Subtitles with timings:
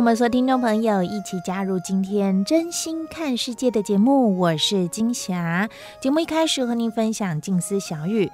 [0.00, 5.68] 我们所听众朋友一起加入今天真心看世界的节目，我是金霞。
[6.00, 8.32] 节目一开始和您分享静思小语：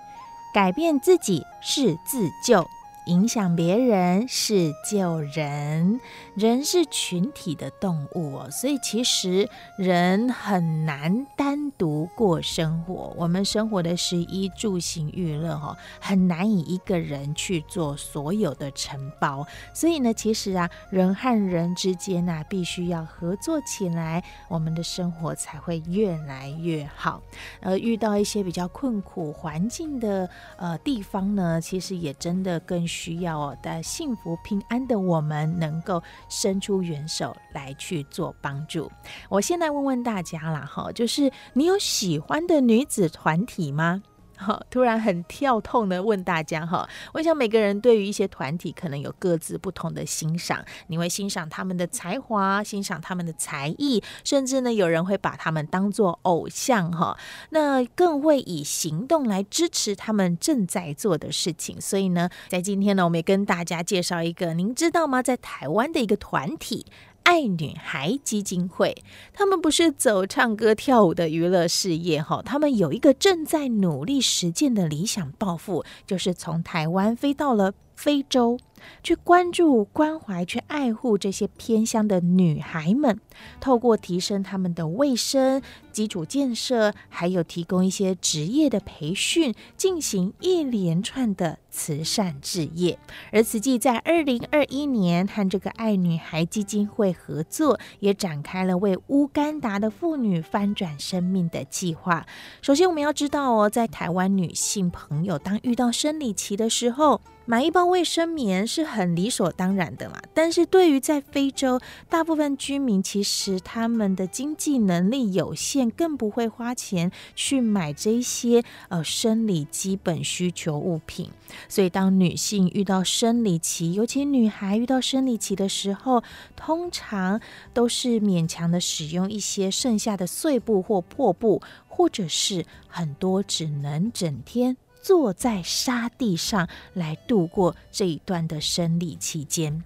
[0.54, 2.64] 改变自己是自救。
[3.06, 6.00] 影响别人是救人，
[6.34, 13.14] 人是群体的动物哦，所以其实人很难单独过生活。
[13.16, 19.46] 我们生活的食衣住行娱乐哈，很难以一个人去做所有的承包。
[19.72, 27.22] 所以呢，其实啊，人和人之间呢，必须要合作起来，我们的生活才会越来越好。
[27.60, 32.84] 而遇到一些比较困苦环境的呃地方呢，其实也真的更。
[32.95, 38.90] 需需要的幸福平安的我们，能够伸出援手来去做帮助。
[39.28, 44.02] 我现在问问大家啦，哈，就是你有喜欢的女子团体吗？
[44.36, 57.16] 好，突然很跳痛的问大家哈，我想每个人对于一些团体可能有各自不同的欣赏，你会欣赏他们的才华，欣赏他们的才艺，甚至呢有人会把他们当做偶像哈，
[57.50, 61.80] 那更会以行动来支持他们正在做的事情。
[61.80, 65.22] 所以呢，在今天呢，我们也跟大家介绍一个，您知道吗？
[65.22, 66.86] 在台湾的一个团体。
[67.26, 68.96] 爱女孩基金会，
[69.32, 78.60] 他们不是走唱歌跳舞的娱乐事业哈，他们有一个正在努力实践的理想抱负，就是从台湾飞到了非洲。
[79.02, 83.20] 去关注、关怀、去爱护这些偏乡的女孩们，
[83.60, 92.98] 透过提升她们的卫生基础建设，还有提供一些职业的培训，进行一连串的慈善置业。
[93.32, 102.26] 而慈济在二零二一年和这个爱女孩基金会合作，也展开了为乌干达的妇女翻转生命的计划。
[102.60, 121.30] 首先，我们要知道哦，在台湾女性朋友当遇到生理期的时候，买一包卫生棉是很理所当然的嘛，但是对于在非洲大部分居民，其实他们的经济能力有限，更不会花钱去买这些呃生理基本需求物品。
[121.68, 126.24] 所以当女性遇到生理期，尤其女孩遇到生理期的时候，
[126.56, 127.40] 通常
[127.72, 134.76] 都是勉强的使用一些剩下的碎布或破布，或者是很多只能整天。
[135.06, 139.84] 坐在沙地上来度过这一段的生理期间，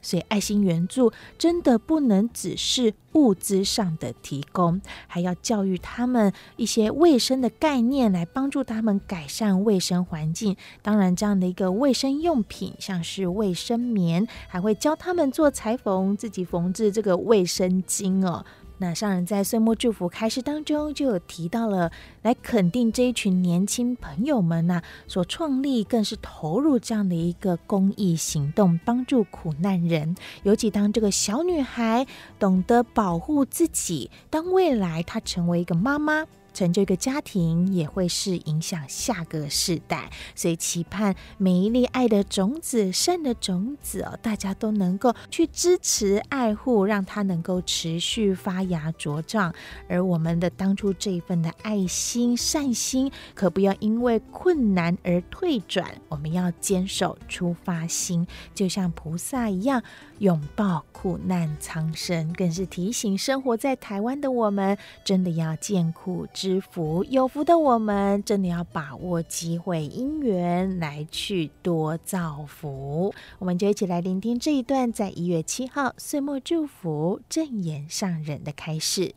[0.00, 10.56] 所以爱心援助真的不能只是物资上的提供，还要教育他们一些卫生的概念，来帮助他们改善卫生环境。
[10.80, 18.42] 当然，这样的一个卫生用品，像是卫生棉，还会教他们做裁缝，自己缝制这个卫生巾哦。
[18.82, 30.16] 那上人在岁末祝福开始当中就有提到了，来肯定这一群年轻朋友们呐、所创立更是投入这样的一个公益行动，帮助苦难人。
[30.42, 32.04] 尤其当这个小女孩
[32.40, 36.26] 懂得保护自己，当未来她成为一个妈妈。
[36.52, 49.52] 成就一个家庭，也会是影响下个世代，所以期盼每一粒爱的种子、善的种子哦，大家都能够去支持、爱护，让它能够持续发芽茁壮。
[49.88, 59.82] 而我们的当初这一份的爱心、善心，可不要因为困难而退转，我们要坚守出发心，就像菩萨一样。
[60.18, 67.04] 拥抱苦难苍生，更是提醒生活在台湾的我们，真的要见苦知福。
[67.04, 73.14] 有福的我们，真的要把握机会因缘来去多造福。
[73.38, 79.14] 我们就一起来聆听这一段，在一月七号岁末祝福正言上人的开示。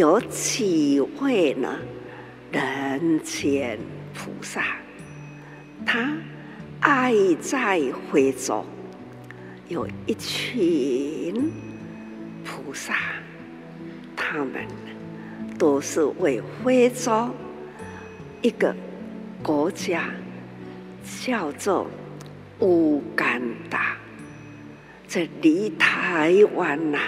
[0.00, 1.78] 有几位呢？
[2.50, 3.78] 人间
[4.14, 4.64] 菩萨，
[5.84, 6.16] 他
[6.80, 8.64] 爱在徽州，
[9.68, 11.52] 有一群
[12.42, 12.96] 菩萨，
[14.16, 14.66] 他们
[15.58, 17.28] 都是为徽州
[18.40, 18.74] 一个
[19.42, 20.08] 国家
[21.22, 21.86] 叫做
[22.60, 23.98] 乌干达，
[25.06, 26.98] 这离台湾呐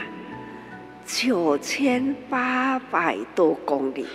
[1.07, 4.07] 九千八百多公里。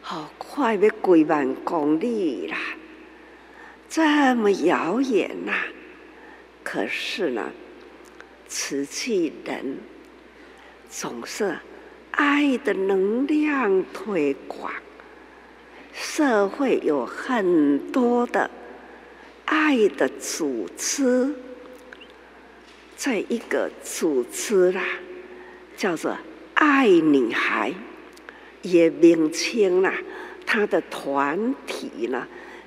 [0.00, 2.56] 好、快要几万公里啦，
[3.88, 5.52] 这么遥远呐！
[6.62, 7.50] 可是呢，
[8.46, 9.78] 瓷器人
[10.88, 11.58] 总是
[12.10, 14.72] 爱的能量推广，
[15.92, 18.50] 社会有很多的
[19.44, 21.34] 爱的组织，
[22.96, 24.82] 这一个组织啦，
[25.78, 26.14] 叫做
[26.52, 27.72] 爱女孩。
[28.62, 29.94] 也名称啦，
[30.44, 32.26] 他的团体呢，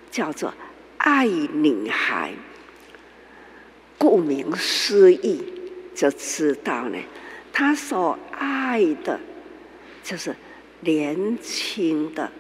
[0.09, 0.51] 叫做
[0.97, 2.31] 爱女孩。
[3.97, 5.43] 顾名思义，
[5.93, 6.97] 就知道呢，
[7.51, 9.19] 他所爱的，
[10.01, 10.33] 就是
[10.79, 12.31] 年轻的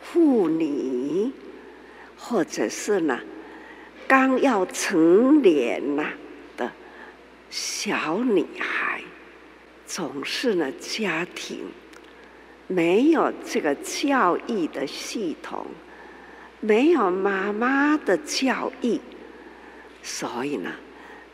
[0.00, 1.32] 妇女，
[2.16, 3.20] 或者是呢，
[4.06, 6.06] 刚要成年呐
[6.56, 6.70] 的
[7.50, 9.02] 小女孩，
[9.94, 11.70] 总是呢家庭。
[12.66, 15.66] 没有这个教育的系统，
[16.58, 18.98] 没有妈妈的教育，
[20.02, 20.72] 所以呢，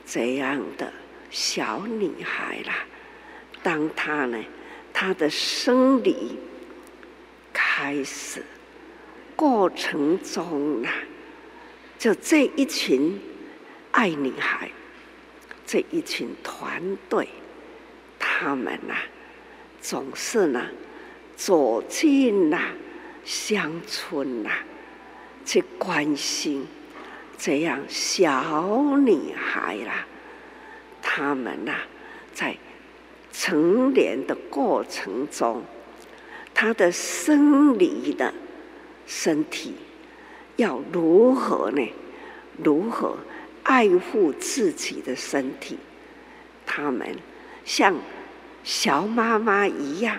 [0.04, 0.92] 这样的
[1.30, 2.84] 小女孩啦，
[3.62, 4.38] 当她呢，
[4.92, 6.36] 她的生理
[7.52, 8.44] 开始
[9.36, 10.92] 过程中啊，
[11.96, 13.18] 就这一群
[13.92, 14.68] 爱女孩，
[15.64, 17.28] 这一群团队，
[18.40, 18.94] 他们呐，
[19.82, 20.64] 总是呢。
[21.36, 22.58] 走进呐
[23.24, 24.50] 乡村呐，
[25.42, 26.66] 去关心
[27.38, 30.06] 这样小女孩啦，
[31.00, 31.76] 他们呐
[32.34, 32.54] 在
[33.32, 35.62] 成年的过程中，
[36.52, 38.34] 她的生理的
[39.06, 39.74] 身体
[40.56, 41.90] 要如何呢？
[42.62, 43.16] 如何
[43.62, 45.78] 爱护自己的身体？
[46.66, 47.16] 他们
[47.64, 47.94] 像
[48.70, 50.16] 小妈妈一样。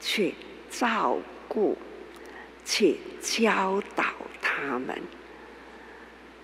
[0.00, 0.34] 去
[0.70, 1.76] 照顾，
[2.64, 4.02] 去教导
[4.40, 4.98] 他们。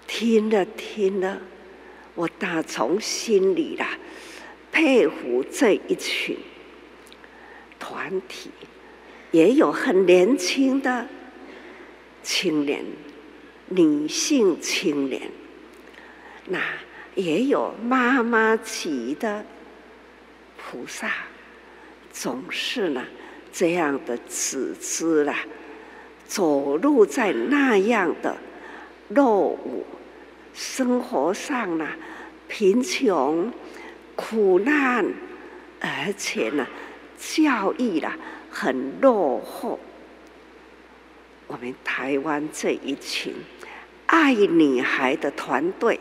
[0.07, 1.41] 听了听了，
[2.15, 3.97] 我打从心里啦
[4.71, 6.37] 佩服这一群
[7.79, 8.51] 团体，
[9.31, 11.09] 也有很年轻的
[12.23, 12.85] 青年，
[13.71, 15.23] 女性青年，
[16.45, 16.61] 那
[17.15, 19.47] 也有妈妈级的
[20.67, 21.13] 菩萨，
[22.11, 23.05] 总是呢。
[23.53, 25.35] 这样的组织啦，
[26.27, 28.37] 走路在那样的
[29.09, 29.83] 落伍
[30.53, 31.89] 生活上呢，
[32.49, 33.51] 贫穷、
[34.15, 35.07] 苦难，
[35.81, 36.67] 而且呢，
[37.17, 38.15] 教育啦
[38.51, 39.81] 很落后。
[41.47, 43.33] 我们台湾这一群
[44.05, 45.99] 爱女孩的团队，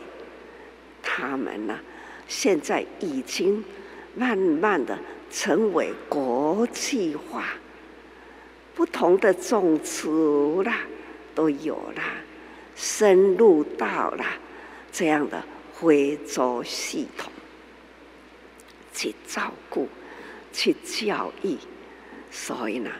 [1.02, 1.78] 他们呢，
[2.28, 3.64] 现在已经
[4.16, 4.98] 慢慢的。
[5.28, 7.44] 成为国际化，
[8.76, 10.78] 不同的种族啦
[11.34, 12.04] 都有啦，
[12.76, 14.24] 深入到了
[14.92, 15.42] 这样的
[15.74, 17.30] 非洲系统
[18.94, 19.88] 去照顾、
[20.52, 21.56] 去教育，
[22.30, 22.90] 所以呢，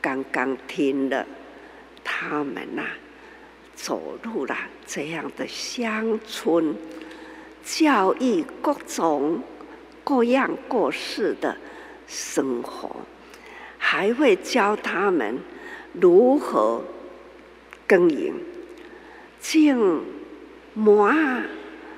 [0.00, 1.26] 刚刚听了
[2.04, 2.84] 他们呐
[3.74, 4.54] 走入了
[4.86, 6.76] 这样的乡村，
[7.64, 9.42] 教育各种。
[10.04, 11.56] 各样各式的
[12.06, 12.90] 生活，
[13.78, 15.38] 还会教他们
[15.92, 16.82] 如何
[17.86, 18.34] 耕耘、
[19.40, 20.02] 种
[20.74, 21.44] 麻啊，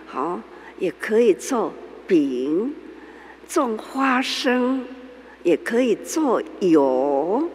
[0.06, 0.40] 好
[0.78, 1.72] 也可以做
[2.06, 2.74] 饼，
[3.48, 4.84] 种花生
[5.42, 7.48] 也可以做油，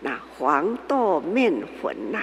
[0.00, 2.22] 那黄豆面粉呐、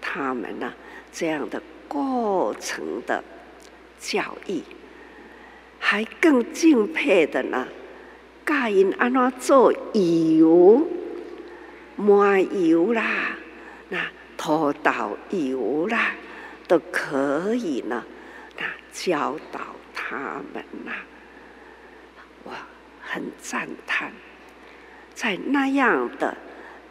[0.00, 0.72] 他们呢
[1.12, 3.22] 这样的过程的
[3.98, 4.62] 教育。
[5.88, 7.68] 还更敬佩的呢，
[8.44, 10.84] 教因安怎做油、
[11.94, 13.04] 麻油啦，
[13.90, 14.04] 那
[14.36, 16.10] 土豆油啦，
[16.66, 18.02] 都可以呢。
[18.58, 19.60] 那教导
[19.94, 20.90] 他们呐，
[22.42, 22.50] 我
[23.00, 24.10] 很赞叹，
[25.14, 26.36] 在那样的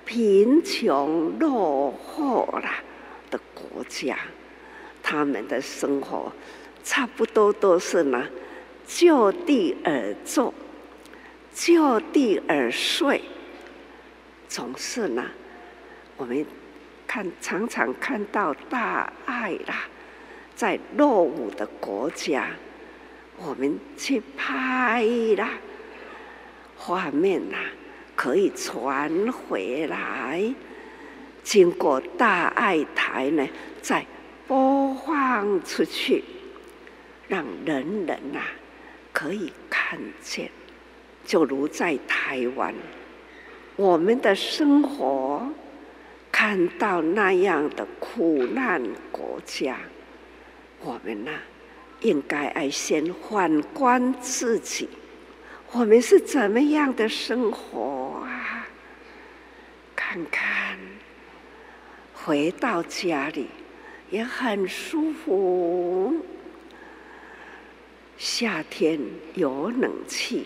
[0.06, 2.75] 贫穷落后啦
[3.30, 4.18] 的国家，
[5.04, 6.32] 他们的生活
[6.82, 8.25] 差不多都是呢。
[8.88, 10.54] 就地而坐，
[11.54, 13.22] 就地而睡，
[14.48, 15.25] 总是呢，
[16.18, 16.46] 我们
[17.08, 19.86] 看常常看到大爱啦，
[20.56, 22.48] 在落伍的国家，
[23.38, 25.04] 我们去拍
[25.38, 25.50] 啦，
[26.77, 27.58] 画面呐，
[28.15, 30.54] 可以传回来，
[31.44, 33.48] 经过大爱台呢，
[33.82, 34.06] 再
[34.48, 36.24] 播放出去，
[37.27, 38.39] 让人人呐
[39.15, 40.51] 可以看见。
[41.25, 42.75] 就如在台湾，
[43.77, 45.41] 我们的生活
[46.31, 49.77] 看到那样的苦难国家，
[50.81, 51.31] 我们呐
[52.01, 54.89] 应该爱先反观自己，
[55.72, 58.67] 我们是怎么样的生活啊？
[59.95, 60.77] 看看，
[62.13, 63.48] 回到家里
[64.12, 66.13] 也很舒服，
[68.17, 69.00] 夏天
[69.34, 70.45] 有冷气。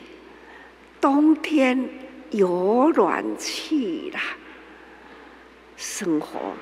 [1.02, 1.90] 冬天
[2.32, 4.22] 有暖气啦，
[5.78, 6.54] 生活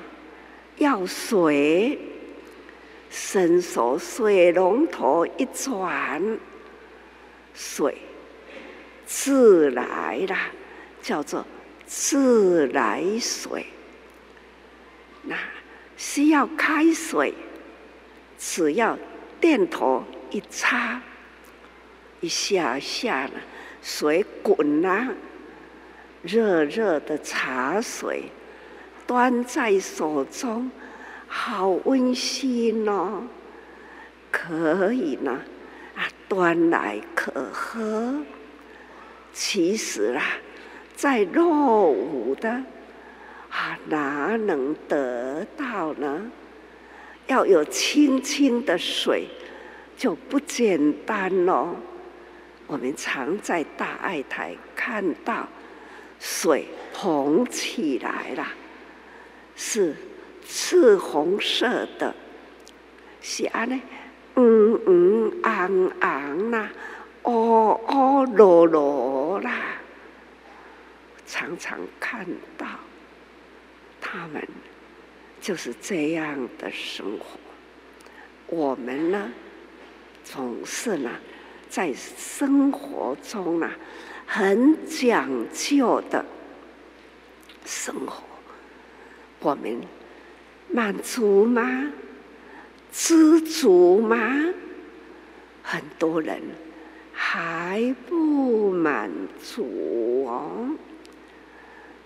[0.76, 1.98] 要水，
[3.10, 6.38] 伸手水龙头一转，
[7.52, 7.98] 水
[9.04, 10.50] 自来啦，
[11.02, 11.44] 叫做
[11.84, 13.66] 自来水。
[15.24, 15.36] 那
[15.96, 17.34] 需要开水，
[18.38, 18.96] 只要
[19.40, 21.00] 电头一擦，
[22.20, 23.32] 一下下了。
[23.80, 25.08] 水滚啊，
[26.22, 28.24] 热热的茶水
[29.06, 30.70] 端在手中，
[31.26, 33.22] 好温馨哦。
[34.30, 35.40] 可以呢，
[35.94, 38.20] 啊，端来可喝。
[39.32, 40.22] 其实啊，
[40.96, 46.30] 在落伍的啊，哪能得到呢？
[47.28, 49.28] 要有清清的水，
[49.98, 51.74] 就不简单喽。
[52.68, 55.48] 我们常在大爱台看到
[56.20, 58.46] 水红起来了，
[59.56, 59.96] 是
[60.46, 62.14] 赤红色的，
[63.20, 63.80] 是安呢，
[64.36, 66.70] 嗯嗯昂昂啦，
[67.22, 69.50] 哦哦罗罗啦，
[71.26, 72.24] 常常看
[72.56, 72.66] 到
[74.00, 74.46] 他们
[75.40, 77.38] 就是这样的生活。
[78.46, 79.30] 我们呢，
[80.30, 81.10] 总是呢。
[81.70, 83.70] 在生活中呢，
[84.26, 86.24] 很讲究的
[87.66, 88.22] 生活，
[89.40, 89.78] 我们
[90.72, 91.92] 满足吗？
[92.90, 94.16] 知足吗？
[95.62, 96.40] 很多人
[97.12, 99.10] 还不满
[99.42, 100.70] 足哦。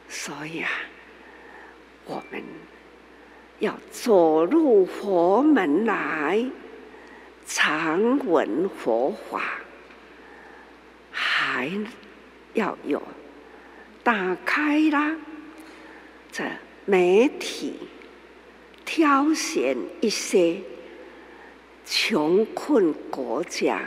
[0.09, 0.69] 所以啊，
[2.05, 2.43] 我们
[3.61, 6.45] 要走入佛门来。
[7.47, 9.43] 常闻佛法，
[11.11, 11.71] 还
[12.55, 13.03] 要有
[14.03, 15.17] 打开啦。
[16.31, 16.45] 这
[16.87, 17.89] 媒体
[18.85, 20.61] 挑选一些
[21.85, 23.83] 穷困国家、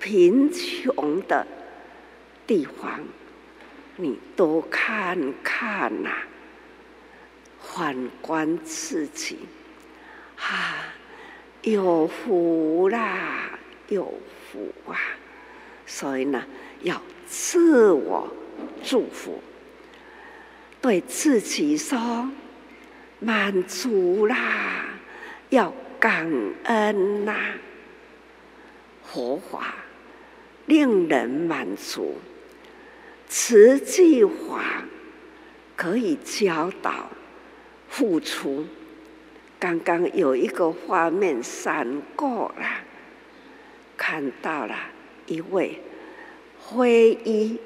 [0.00, 1.46] 贫穷的
[2.46, 3.00] 地方，
[3.96, 6.10] 你多看看呐、
[7.60, 9.38] 反观自己，
[10.38, 10.91] 啊。
[11.62, 14.12] 有福啦，有
[14.50, 14.98] 福啊！
[15.86, 16.44] 所以呢，
[16.82, 18.28] 要自我
[18.82, 19.40] 祝福，
[20.80, 22.28] 对自己说
[23.20, 24.86] 满足啦，
[25.50, 26.30] 要感
[26.64, 27.34] 恩呐。
[29.04, 29.74] 佛法
[30.66, 32.16] 令人满足，
[33.28, 34.82] 慈济法
[35.76, 37.10] 可以教导
[37.88, 38.66] 付出。
[39.62, 42.66] 刚刚有一个画面闪过了，
[43.96, 44.76] 看到了
[45.28, 45.78] 一位
[46.58, 47.56] 灰衣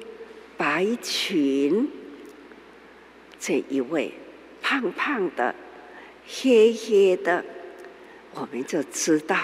[0.55, 1.89] 白裙，
[3.39, 4.13] 这一位
[4.61, 5.55] 胖胖的、
[6.27, 7.43] 黑黑的，
[8.35, 9.35] 我们就知道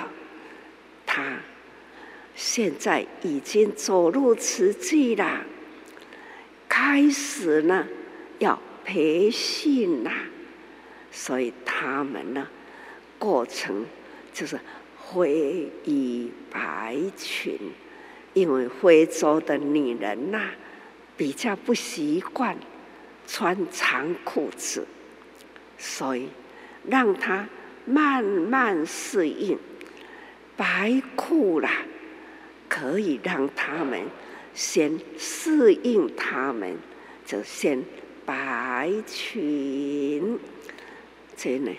[1.08, 1.40] 他
[2.36, 5.44] 现在已经走入慈济了，
[6.70, 7.88] 开始呢
[8.38, 10.12] 要培训啦。
[11.16, 12.48] 所以他们呢，
[13.20, 13.86] 过程
[14.34, 14.60] 就是
[14.98, 17.56] 灰衣白裙，
[18.34, 20.50] 因为非洲的女人呐、
[21.16, 22.58] 比较不习惯
[23.28, 24.88] 穿长裤子，
[25.78, 26.30] 所以
[26.90, 27.48] 让她
[27.86, 29.60] 慢慢适应
[30.58, 31.70] 白裤啦，
[32.68, 34.02] 可以让他们
[34.56, 36.76] 先适应他们，
[37.24, 37.84] 就先
[38.26, 40.40] 白裙。
[41.36, 41.72] 这呢，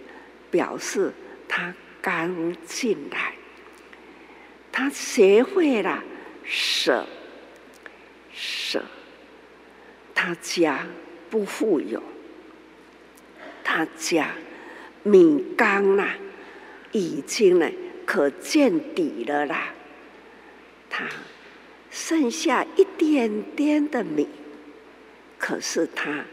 [0.50, 1.12] 表示
[1.48, 3.34] 他刚进来，
[4.70, 6.02] 他学会了
[6.44, 7.06] 舍
[8.32, 8.82] 舍，
[10.14, 10.86] 他家
[11.30, 12.02] 不富有，
[13.62, 14.30] 他家
[15.02, 16.06] 米缸呢，
[16.92, 17.70] 已经呢
[18.04, 19.72] 可见底了啦。
[20.90, 21.08] 他
[21.90, 24.28] 剩下一点点的米，
[25.38, 26.24] 可是他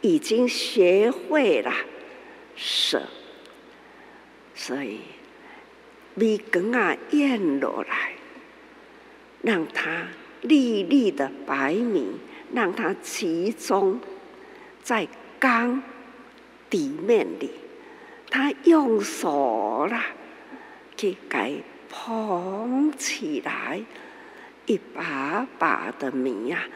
[0.00, 1.72] 已经学会了
[2.56, 3.02] 舍，
[4.54, 5.00] 所以
[6.14, 8.12] 米羹啊咽落来，
[9.42, 10.08] 让它
[10.40, 12.18] 粒粒的白米，
[12.52, 14.00] 让它集中
[14.82, 15.06] 在
[15.38, 15.82] 缸
[16.70, 17.50] 底面里，
[18.30, 20.06] 他用手啦
[20.96, 23.82] 去给捧起来。
[24.64, 26.66] 一把把的米呀、啊，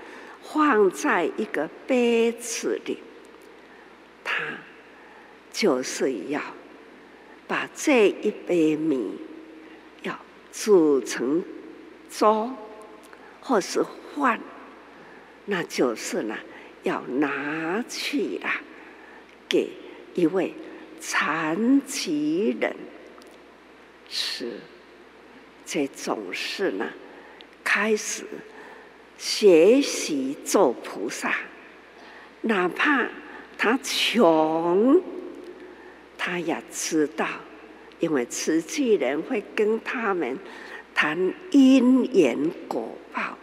[0.42, 2.98] 放在一个杯子里，
[4.22, 4.44] 他
[5.52, 6.40] 就是要
[7.46, 9.18] 把这一杯米
[10.02, 10.18] 要
[10.52, 11.42] 煮成
[12.08, 12.50] 粥，
[13.40, 14.40] 或是饭，
[15.46, 16.36] 那就是呢，
[16.82, 18.50] 要拿去了
[19.48, 19.70] 给
[20.14, 20.54] 一位
[21.00, 22.74] 残疾人
[24.08, 24.52] 吃，
[25.64, 26.86] 这种事呢。
[27.62, 28.24] 开始
[29.16, 31.36] 学习做菩萨，
[32.40, 33.06] 哪怕
[33.56, 35.00] 他穷，
[36.22, 37.26] 他也知道，
[37.98, 40.38] 因为慈济人会跟他们
[40.94, 42.36] 谈因缘
[42.68, 43.38] 果报。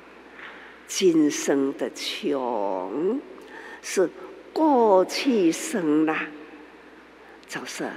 [0.85, 3.19] 今生的穷
[3.81, 4.07] 是
[4.53, 6.27] 过去生啦，
[7.47, 7.89] 就是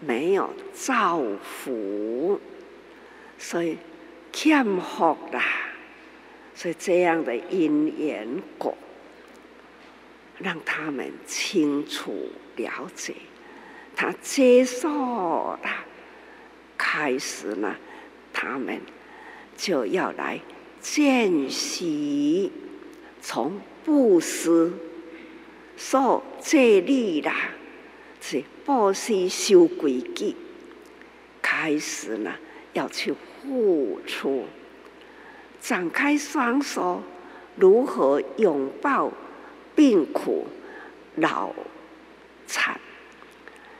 [0.00, 2.40] 没有造福，
[3.36, 3.76] 所以。
[4.32, 5.42] 欠福啦，
[6.54, 8.76] 所以这样的因缘果，
[10.36, 13.14] 让他们清楚了解，
[13.96, 15.60] 他接受了，
[16.78, 17.74] 开始呢，
[18.32, 18.80] 他们
[19.56, 20.38] 就要来
[20.80, 22.52] 见习，
[23.20, 24.72] 从布施
[25.76, 27.34] 受戒律啦，
[28.20, 30.36] 是布施修规矩，
[31.42, 32.32] 开始呢
[32.74, 33.12] 要去。
[33.48, 34.44] 付出，
[35.60, 37.00] 展开双手，
[37.54, 39.12] 如何拥抱
[39.76, 40.48] 病苦、
[41.14, 41.54] 老
[42.48, 42.80] 残？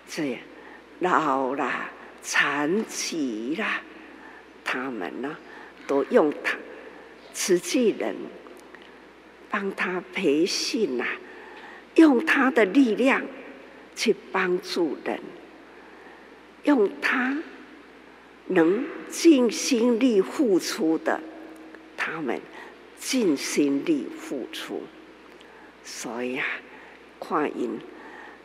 [0.08, 0.38] 这
[1.00, 1.90] 老了、
[2.22, 3.66] 残疾了，
[4.64, 5.36] 他们呢，
[5.86, 6.56] 都用他
[7.32, 8.14] 慈济人
[9.50, 11.04] 帮他培训呐，
[11.96, 13.22] 用他的力量
[13.94, 15.20] 去帮助人，
[16.64, 17.38] 用他。
[18.48, 21.20] 能尽心力付出的，
[21.96, 22.40] 他们
[22.96, 24.84] 尽心力付出。
[25.82, 26.46] 所以啊，
[27.18, 27.80] 看因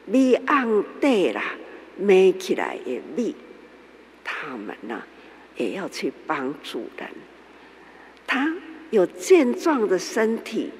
[0.06, 1.56] 米瓮底啦，
[1.98, 3.36] 买起来也米，
[4.24, 5.04] 他们呢
[5.56, 7.08] 也要去帮助人。
[8.26, 8.54] 他
[8.90, 10.72] 有健壮的身体，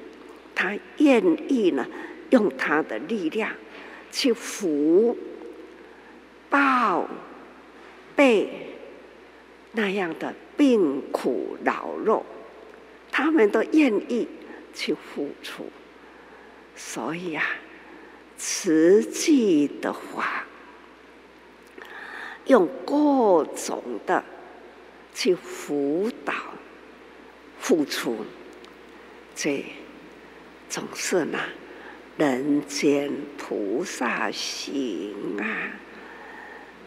[0.56, 1.86] 他愿意呢
[2.30, 3.52] 用他的力量
[4.12, 5.18] 去扶
[6.50, 7.08] 抱
[8.16, 8.68] 背。
[9.74, 12.26] 那样的病苦老弱，
[13.10, 14.28] 他们都愿意
[14.74, 15.66] 去付出。
[16.76, 17.42] 所以啊，
[18.44, 20.48] 实际的话，
[22.46, 24.24] 用各种的
[25.14, 26.34] 去辅导、
[27.60, 28.26] 付出，
[29.36, 29.64] 这
[30.68, 31.38] 总是呢，
[32.18, 35.46] 人间菩萨行啊！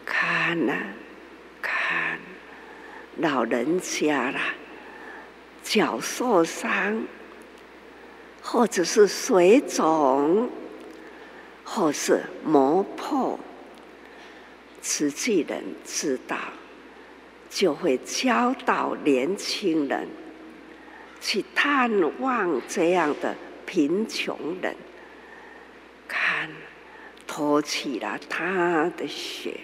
[0.05, 0.83] 看呐、啊，
[1.61, 2.19] 看。
[3.19, 4.53] 老人家啦，
[5.63, 7.01] 脚受伤，
[8.41, 10.49] 或者是水肿，
[11.65, 13.37] 或是磨破，
[14.81, 16.37] 慈济人知道，
[17.49, 20.07] 就会教导年轻人
[21.19, 24.75] 去探望这样的贫穷人，
[26.07, 26.49] 看，
[27.25, 29.59] 托起了他的血。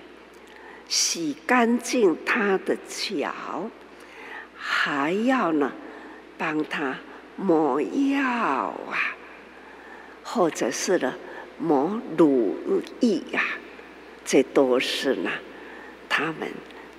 [0.87, 3.31] 洗干净他的脚，
[4.57, 5.71] 还要呢
[6.37, 6.97] 帮他
[7.37, 9.15] 抹药啊，
[10.21, 11.13] 或者是呢
[11.61, 13.43] 抹乳液呀，
[14.25, 15.29] 这都是呢
[16.09, 16.51] 他们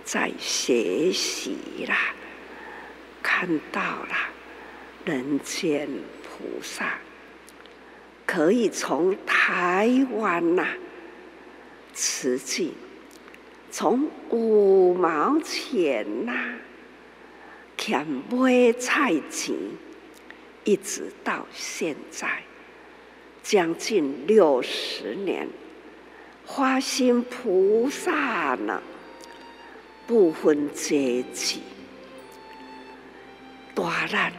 [0.04, 1.56] 在学习
[1.88, 2.14] 啦，
[3.22, 4.16] 看到了
[5.04, 5.88] 人间
[6.22, 6.98] 菩萨
[8.24, 10.66] 可以从台湾呐
[11.92, 12.74] 瓷器。
[13.74, 16.54] 从五毛钱呐、啊，
[17.78, 19.56] 欠买菜钱，
[20.64, 22.42] 一直到现在，
[23.42, 25.48] 将近六十年，
[26.46, 28.80] 花心菩萨呢，
[30.06, 31.60] 不分阶级，
[33.74, 34.32] 大难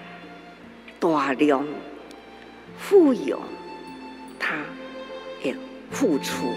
[1.00, 1.68] 大量
[2.80, 3.42] 富有，
[4.40, 4.56] 他
[5.44, 5.56] 也
[5.92, 6.48] 付出。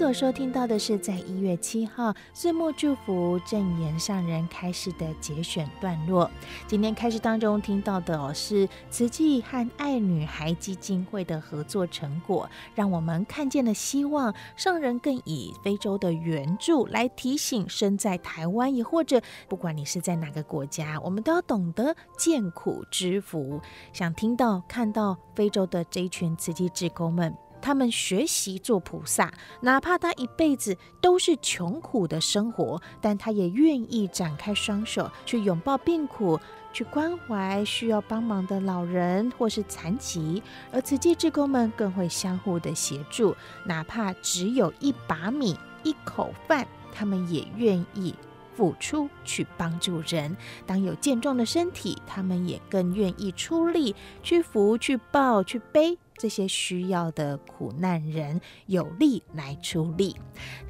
[0.00, 6.30] 所收听到的是在一月七号岁末祝福证言上人开示的节选段落。
[6.66, 14.34] 今天开示当中听到的，是慈济和爱女孩基金会的合作成果，让我们看见了希望。
[14.56, 23.60] 上人更以非洲的援助来提醒身在台湾，也或者不管你是在哪个国家，我们都要懂得见苦知福。
[23.92, 27.36] 想听到看到非洲的这一群慈济志工们。
[27.60, 36.38] 他们学习做菩萨，哪怕他一辈子都是穷苦的生活，但他也愿意展开双手去拥抱病苦，
[36.72, 40.42] 去关怀需要帮忙的老人或是残疾。
[40.72, 48.14] 而慈济志工们更会相互的协助，哪怕只有一把米、一口饭，他们也愿意
[48.56, 50.36] 付出去帮助人。
[50.66, 55.98] 当有健壮的身体，他们也更愿意出力去扶、去抱、去背。
[56.20, 60.14] 这些需要的苦难人有力来出力。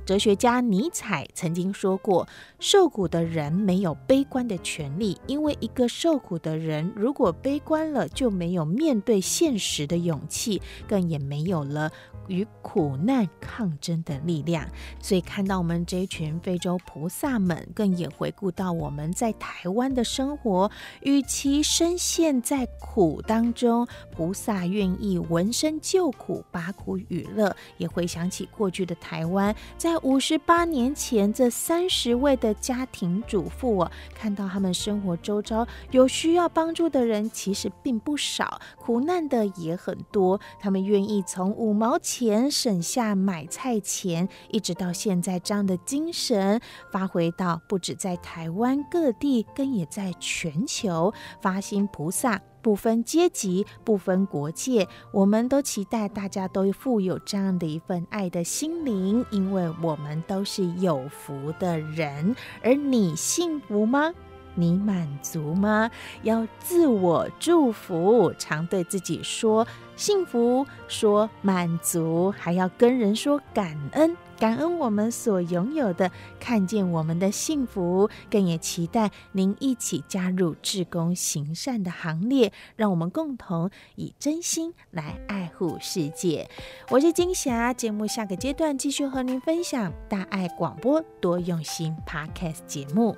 [0.06, 2.28] 哲学家尼采曾经说过
[2.60, 11.90] ：“受苦的人没有悲观的权利，因为一个受苦的人如果悲观了，就没有面对现实的勇气，更也没有了。”
[12.30, 14.64] 与苦难抗争的力量，
[15.00, 20.70] 所以看到我们这一群非洲菩萨们，更也回顾到我们在台湾的生活。
[21.02, 27.54] 与其深陷在苦当中，菩萨愿意闻声救苦，把苦与乐。
[27.78, 40.40] 也回想起过去的台湾，在五十八年前，这三十位的家庭主妇哦，看到他们生活周遭有需要帮助的人，其实并不少，苦难的也很多。
[40.60, 42.19] 他们愿意从五毛钱。
[42.20, 46.61] 钱省下买菜钱，一直到现在，这样的精神
[46.92, 62.37] 发挥到不止在台湾各地，更也在全球发心菩萨，不分阶级，不分国界，我们都期待大家都富有这样的一份爱的心灵，因为我们都是有福的人。
[62.62, 64.12] 而你幸福吗？
[64.54, 65.90] 你满足吗？
[66.22, 86.48] 要自我祝福，常对自己说幸福，说满足，还要跟人说感恩，感恩我们所拥有的，看见我们的幸福，更也期待您一起加入志工行善的行列，让我们共同以真心来爱护世界。
[86.88, 93.14] 我是金霞，节目下个阶段继续和您分享大爱广播多用心 Podcast 节目。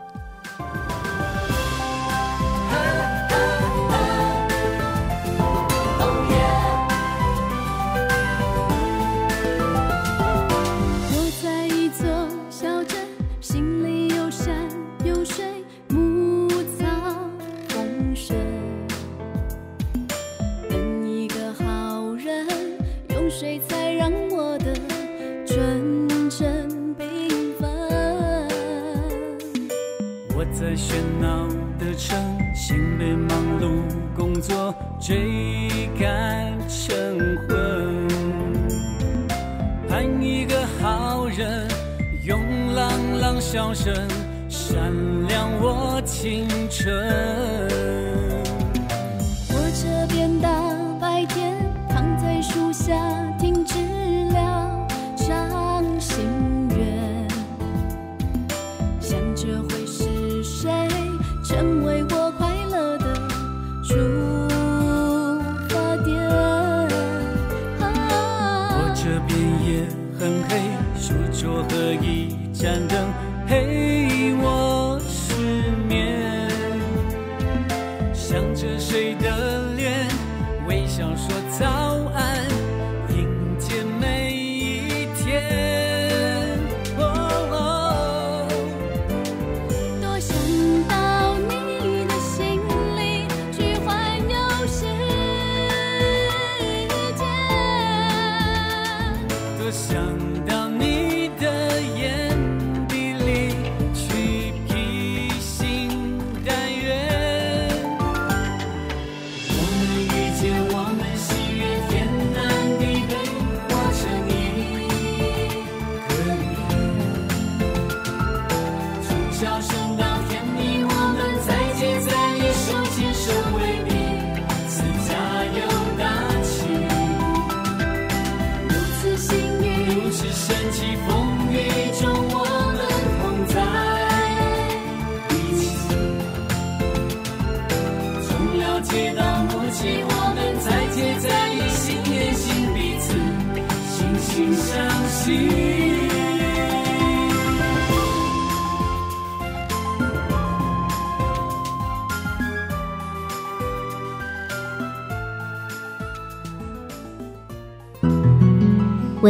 [43.75, 43.95] 声
[44.49, 44.93] 闪
[45.29, 47.52] 亮我青春。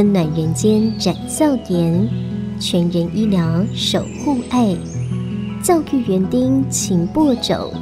[0.02, 2.10] 温暖人间展笑颜，
[2.58, 4.76] 全人医疗守护爱，
[5.62, 7.72] 教育园丁勤播种，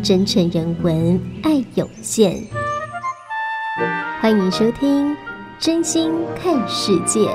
[0.00, 2.40] 真诚人文爱涌现。
[4.20, 5.10] 欢迎收听
[5.58, 7.26] 《真心看世界》。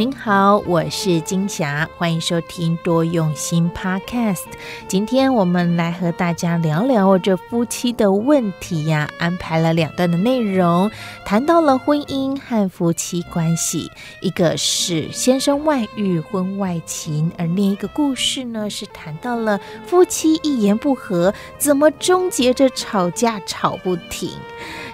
[0.00, 4.46] 您好，我是金霞，欢迎收听多用心 Podcast。
[4.88, 10.90] 今天我们来和大家聊聊这夫妻的问题呀，安排了两段的内容，
[11.26, 13.90] 谈到了婚姻和夫妻关系，
[14.22, 24.30] 一个是先生外遇婚外情，而另一个故事呢是谈到了夫妻一言不合，怎么终结着吵架吵不停。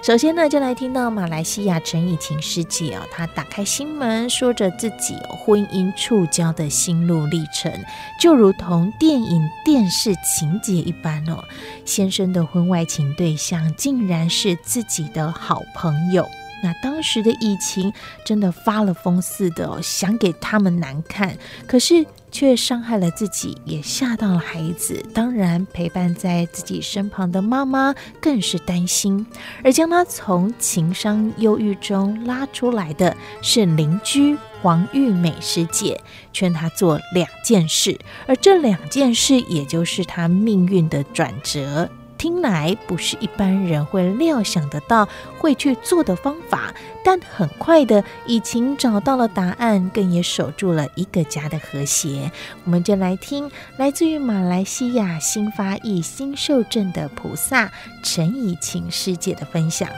[0.06, 7.72] 首先呢，就来听到马来西亚陈以晴师姐哦，她打开心门，说着自己婚姻触礁的心路历程，
[8.20, 11.42] 就如同电影电视情节一般哦。
[11.84, 16.24] 先生的婚外情对象竟然是自己的好朋友。
[16.62, 17.92] 那当时的以晴
[18.24, 25.02] 真的发了疯似的哦，想给他们难看，可是却伤害了自己，也吓到了孩子。
[25.14, 29.26] 当然，陪伴在自己身旁的妈妈更是担心。
[29.64, 35.98] 而将他从情商忧郁中拉出来的是邻居黄玉美师姐，
[36.30, 41.88] 劝他做两件事，而这两件事也就是他命运的转折。
[42.18, 46.74] 听来不是一般人会料想得到会去做的方法，
[47.04, 52.30] 但很快的，以晴找到了答案，更也守住了一个家的和谐。
[52.64, 57.70] 我们就来听来自于马来西亚新发意新受镇的菩萨
[58.02, 59.88] 陈以晴师姐的分享。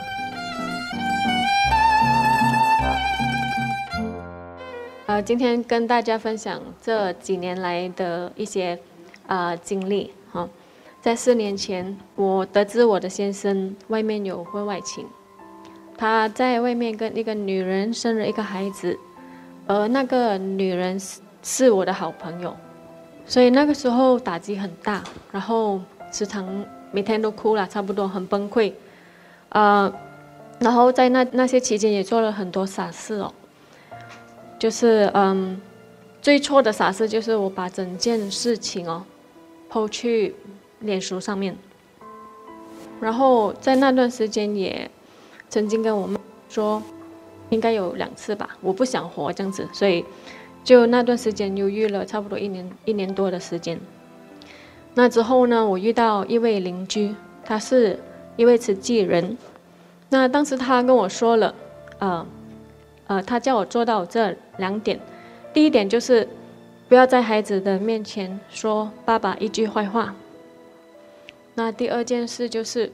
[5.05, 8.77] 呃，今天跟大家分享这几年来的一些
[9.25, 10.11] 呃经历。
[11.01, 15.05] 在四年前，我得知我的先生外面有婚外情，
[15.97, 18.99] 他在外面跟一个女人生了一个孩子，
[19.65, 22.53] 而那个女人是是我的好朋友，
[23.25, 25.79] 所以那个时候打击很大，然后
[26.11, 26.45] 时常
[26.91, 28.73] 每天都哭了，差不多很崩溃，
[29.49, 29.91] 呃，
[30.59, 33.33] 然后在那那些期间也做了很多傻事哦，
[34.59, 35.61] 就是嗯，
[36.21, 39.01] 最错的傻事就是我把整件事情哦
[39.69, 40.35] 抛去。
[40.79, 41.55] 脸书上面，
[43.01, 44.89] 然后在那段时间也
[45.49, 46.81] 曾经跟我妈说，
[47.49, 50.05] 应该有两次吧，我不想活这样子，所以
[50.63, 53.79] 就那段时间犹豫了差不多一年一年多的时间。
[54.95, 57.99] 那之后呢，我遇到一位邻居，他是
[58.37, 59.37] 一位慈济人，
[60.09, 61.53] 那当时他跟我说了，
[61.99, 62.25] 呃，
[63.07, 64.99] 呃，他叫我做到这两点，
[65.53, 66.27] 第一点就是
[66.87, 70.15] 不要在孩子的面前说爸爸一句坏话。
[71.55, 72.91] 那第二件事就是，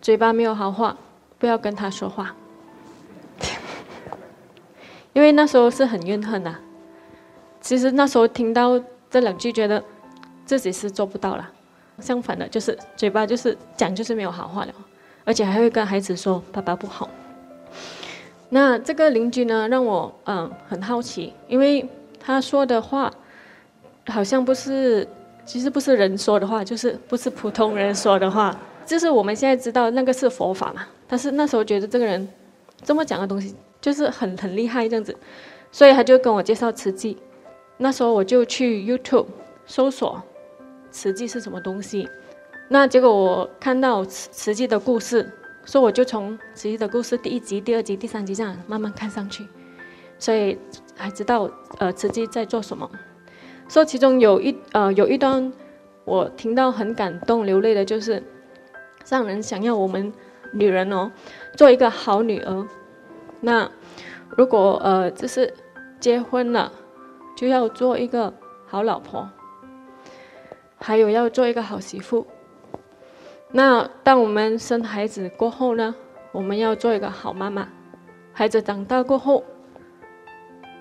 [0.00, 0.96] 嘴巴没有好话，
[1.38, 2.34] 不要跟他说话。
[5.12, 6.56] 因为那时候是很怨恨呐。
[7.60, 9.82] 其实那时候听到这两句，觉得
[10.44, 11.50] 自己是做不到了。
[12.00, 14.72] 相反的，就是嘴巴就是讲就是没有好话了，
[15.24, 17.08] 而且还会跟孩子说爸爸不好。
[18.48, 23.12] 那这个邻居呢，让我嗯很好奇，因为他说的话
[24.06, 25.06] 好像不是。
[25.48, 30.86] 其实不是人说的话，就是不是普通人说的话，就是我们现在知道那个是佛法嘛。
[31.08, 32.28] 但是那时候觉得这个人
[32.84, 35.16] 这么讲的东西，就是很很厉害这样子，
[35.72, 37.16] 所以他就跟我介绍慈济。
[37.78, 39.24] 那时候我就去 YouTube
[39.64, 40.22] 搜索
[40.90, 42.06] 慈济是什么东西，
[42.68, 45.32] 那结果我看到慈慈济的故事，
[45.64, 49.46] 所以我就从慈济的故事第一集、第二集、第三集这样慢慢看上去，
[50.18, 50.58] 所以
[50.94, 52.90] 还知道呃慈济在做什么。
[53.68, 55.52] 说其中有一呃有一段
[56.04, 58.22] 我听到很感动流泪的，就是
[59.04, 60.12] 上人想要我们
[60.52, 61.12] 女人哦
[61.54, 62.66] 做一个好女儿，
[63.40, 63.70] 那
[64.30, 65.52] 如果呃就是
[66.00, 66.72] 结婚了
[67.36, 68.32] 就要做一个
[68.66, 69.28] 好老婆，
[70.78, 72.26] 还有要做一个好媳妇。
[73.50, 75.94] 那当我们生孩子过后呢，
[76.32, 77.68] 我们要做一个好妈妈。
[78.32, 79.42] 孩子长大过后，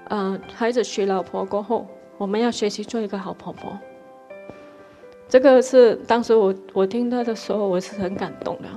[0.10, 1.88] 嗯、呃，孩子娶老婆过后。
[2.18, 3.78] 我们要学习做一个好婆婆，
[5.30, 8.68] 这个是当时我我听到的时候，我是很感动的，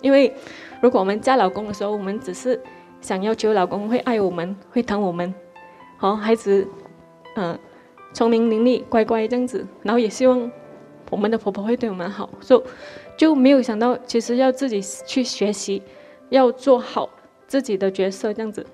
[0.00, 0.32] 因为
[0.80, 2.60] 如果我们嫁老公的时候，我们只是
[3.00, 5.34] 想要求老公会爱我们，会疼我们，
[5.96, 6.66] 好孩子，
[7.36, 7.58] 嗯，
[8.12, 10.50] 聪明伶俐、乖乖这样子，然后也希望
[11.10, 12.62] 我们的婆婆会对我们好，就
[13.16, 15.82] 就没有想到其实要自己去学习，
[16.28, 17.10] 要做好
[17.48, 18.64] 自己的角色这样子。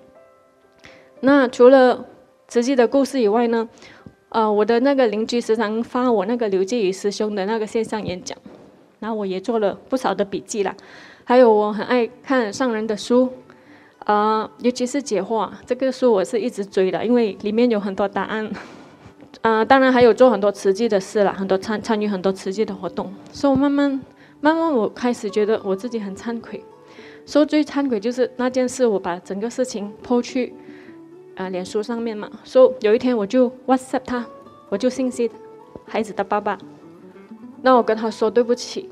[1.21, 2.05] 那除了
[2.49, 3.67] 慈济的故事以外呢，
[4.35, 8.37] 呃，我的那个邻居时常发我那个刘继宇师兄的那个线上演讲，
[8.99, 10.75] 然后我也做了不少的笔记啦。
[11.23, 13.31] 还有我很爱看上人的书，
[14.01, 18.51] 啊、尤其是解惑这个书我是一直追的，因为里面有很多答案。
[19.43, 23.15] 啊、 当然还有做很多慈济的事啦，很多参参与很多慈济的活动。
[23.31, 23.89] 所以我慢慢
[24.41, 26.61] 慢慢我开始觉得我自己很惭愧，
[27.25, 30.53] 说最惭愧就是那件事，我把整个事情抛去、
[31.37, 32.31] 呃、脸书上面嘛。
[32.45, 34.27] 所以有一天我就 WhatsApp 他，
[34.69, 35.31] 我就信息
[35.87, 36.59] 孩子的爸爸，
[37.63, 38.89] 那我跟他说对不起。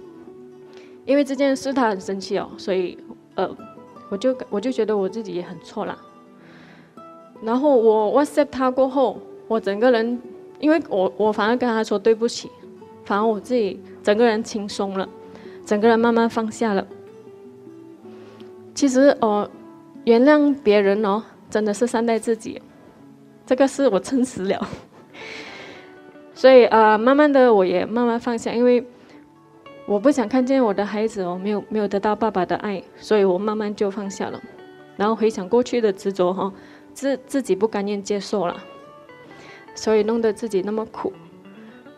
[1.04, 2.96] 因为这件事他很生气哦，所以
[3.34, 3.50] 呃，
[4.08, 5.98] 我就我就觉得我自己也很错了。
[7.42, 10.20] 然后我 WhatsApp 他过后，我整个人，
[10.60, 12.48] 因为我我反而跟他说对不起，
[13.04, 15.08] 反而我自己整个人轻松了，
[15.66, 16.86] 整个人慢慢放下了。
[18.72, 19.50] 其实哦，
[20.04, 22.60] 原谅别人哦，真的是善待自己，
[23.46, 24.68] 这个是我撑死了。
[26.34, 28.84] 所以呃，慢慢的我也慢慢放下，因为。
[29.84, 34.40] 我不想看见我的孩子哦，没有没有得到爸爸的爱，所以我慢慢就放下了。
[34.96, 36.52] 然后回想过去的执着哈，
[36.94, 38.56] 自自己不甘愿接受了，
[39.74, 41.12] 所以弄得自己那么苦。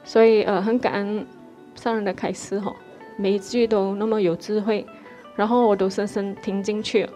[0.03, 1.27] 所以呃，很感恩
[1.75, 2.75] 上人的开示哈，
[3.19, 4.87] 每一句都那么有智慧，
[5.37, 7.13] 然后我都深深听进去了。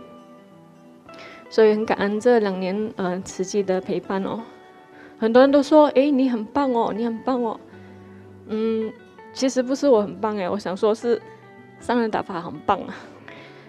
[1.48, 4.40] 所以很感恩这两年呃慈济的陪伴哦。
[5.18, 7.58] 很多人都说，诶，你很棒哦，你很棒哦，
[8.48, 8.92] 嗯。
[9.34, 11.20] 其实不是我很棒哎，我想说是
[11.78, 12.94] 上人打法很棒啊。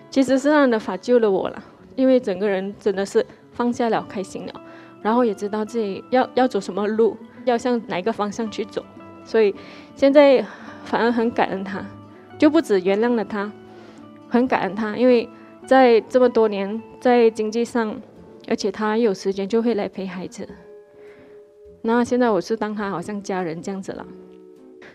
[0.10, 1.62] 其实是上人的法救了我了，
[1.96, 4.54] 因为整个人真的是放下了，开心了，
[5.02, 8.84] 然后也知道自己要要走什么路，要向哪个方向去走。
[9.24, 9.54] 所以
[9.96, 10.44] 现在
[10.86, 11.86] 反而很感恩他，
[12.40, 13.52] 就不止原谅了他，
[14.30, 15.30] 很感恩他，因为
[15.70, 17.96] 在这么多年在经济上，
[18.48, 20.50] 而且他有时间就会来陪孩子。
[21.84, 24.04] 那现在我是当他好像家人这样子了。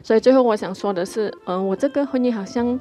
[0.03, 2.77] 所以最后我想说的是，嗯、我这个婚姻好像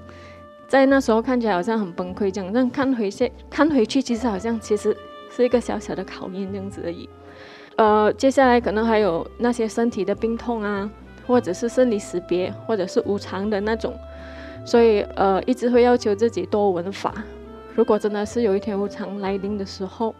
[0.67, 4.97] 在那时候看起来好像很崩溃这样，但看回去看回去，其实好像其实
[5.29, 7.07] 是一个小小的考验这样子而已。
[7.75, 10.89] 呃，接下来可能还有那些身体的病痛啊，
[11.27, 13.93] 或者是生离死别，或者是无常的那种，
[14.65, 17.13] 所以呃，一直会要求自己多闻法。
[17.75, 20.13] 如果真的是有一天无常来临的时候，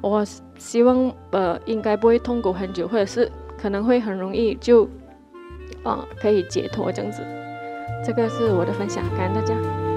[0.00, 0.24] 我
[0.58, 4.88] 希望呃应该不会痛苦很久，或者是可能会很容易就。
[5.82, 7.22] 嗯，可以解脱这样子，
[8.04, 9.89] 这个是我的分享，感恩大家。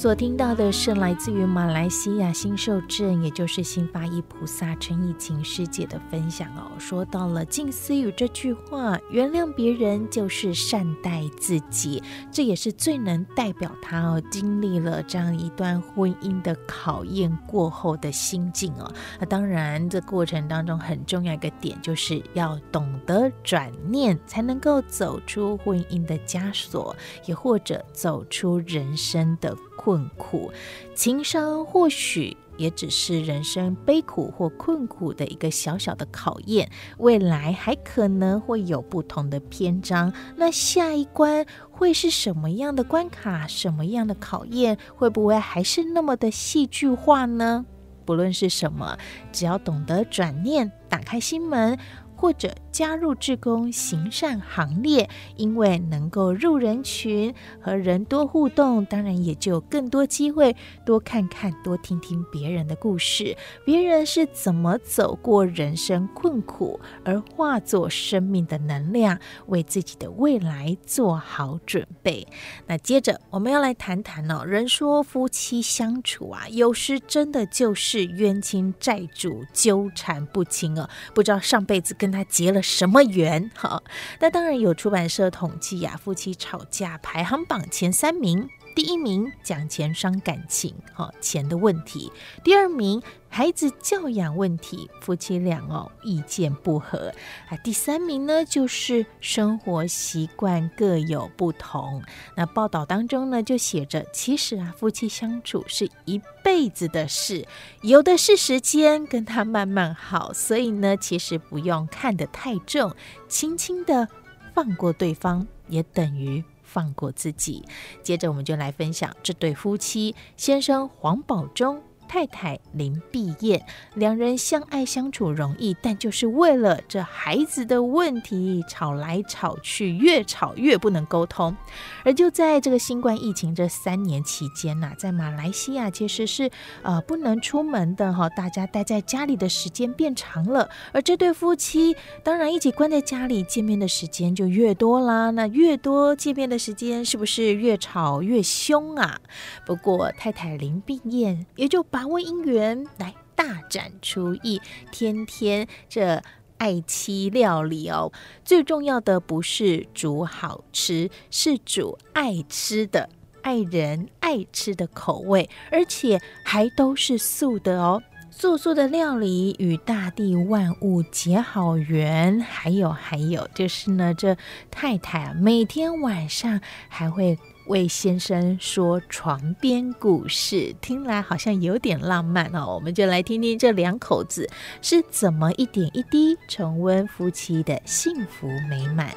[0.00, 6.72] 所听到的是来自于马来西亚新受证，也就是新发意菩萨陈怡晴师姐的分享哦。
[6.78, 18.90] 说到了静思语这句话，原谅别人就是善待自己，这也是最能代表他哦经历了这样一段婚姻的考验过后的心境哦。
[19.18, 30.52] 那当然，这过程当中很重要一个点，就是要懂得转念，才能够走出婚姻的枷锁，也或者走出人生的困苦，
[30.94, 40.12] 情伤或许也只是人生悲苦或困苦的一个小小的考验，未来还可能会有不同的篇章。
[40.36, 43.46] 那下一关会是什么样的关卡？
[43.46, 44.76] 什么样的考验？
[44.94, 47.64] 会不会还是那么的戏剧化呢？
[48.04, 48.98] 不论是什么，
[49.32, 51.78] 只要懂得转念，打开心门。
[52.20, 60.54] 或者加入志工行善行列，因为能够入人群，和人多互动，当然也就更多机会
[60.84, 72.28] 多看看、多听听别人的故事，别人是怎么走过人生困苦，而化作生命的能量，为自己的未来做好准备。
[72.66, 83.50] 那接着我们要来谈谈哦，人说夫妻相处啊，有时真的就是冤亲债主纠缠不清哦，不知道上辈子跟他结了什么缘？
[83.54, 83.82] 哈，
[84.18, 88.48] 那当然有出版社统计呀，夫妻吵架排行榜前三名，
[88.80, 92.10] 第一名讲钱伤感情，哈，钱的问题；
[92.42, 97.12] 第二名孩子教养问题，夫妻俩哦意见不合
[97.50, 102.02] 啊；第三名呢就是生活习惯各有不同。
[102.34, 107.46] 那报道当中呢就写着，其实啊夫妻相处是一辈子的事，
[107.82, 112.96] 有的是时间跟他慢慢好，所以呢其实不用看得太重，
[113.28, 114.08] 轻轻的
[114.54, 116.42] 放过对方，也等于。
[116.72, 117.64] 放过自己。
[118.02, 131.56] 接着，我们就来分享这对夫妻，先生黄宝忠，太太林碧燕，两人相爱相处容易，但就是为了这孩子的问题吵来吵去，越吵越不能沟通。
[132.04, 136.50] 而就在这个新冠疫情这三年期间呐、在马来西亚其实是
[136.82, 141.94] 呃不能出门的哈，大家待在家里的时间变长了，而这对夫妻
[142.24, 145.30] 当然一起关在家里，见面的时间就越多啦。
[145.30, 149.20] 那越多见面的时间，是不是越吵越凶啊？
[149.64, 154.60] 不过太太林碧燕也就把握姻缘来大展厨艺，
[154.92, 156.22] 天天这
[156.58, 158.12] 爱妻料理哦。
[158.44, 163.08] 最重要的不是煮好吃，是煮爱吃的、
[163.42, 168.02] 爱人爱吃的口味，而且还都是素的哦。
[168.32, 174.36] 素素的料理与大地万物结好缘，还有还有就是呢，这
[174.70, 182.74] 太太啊，每天晚上还会为先生说床边故事，听来好像有点浪漫哦。
[182.74, 184.48] 我们就来听听这两口子
[184.82, 189.10] 是怎么一点一滴重温夫妻的幸福美满。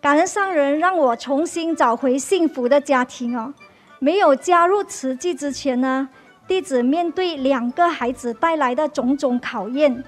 [0.00, 3.52] 感恩上人让我重新找回幸福的家庭哦。
[3.98, 6.08] 没有加入慈济之前呢，
[6.46, 10.04] 弟子面对两个孩子带来的种种考验，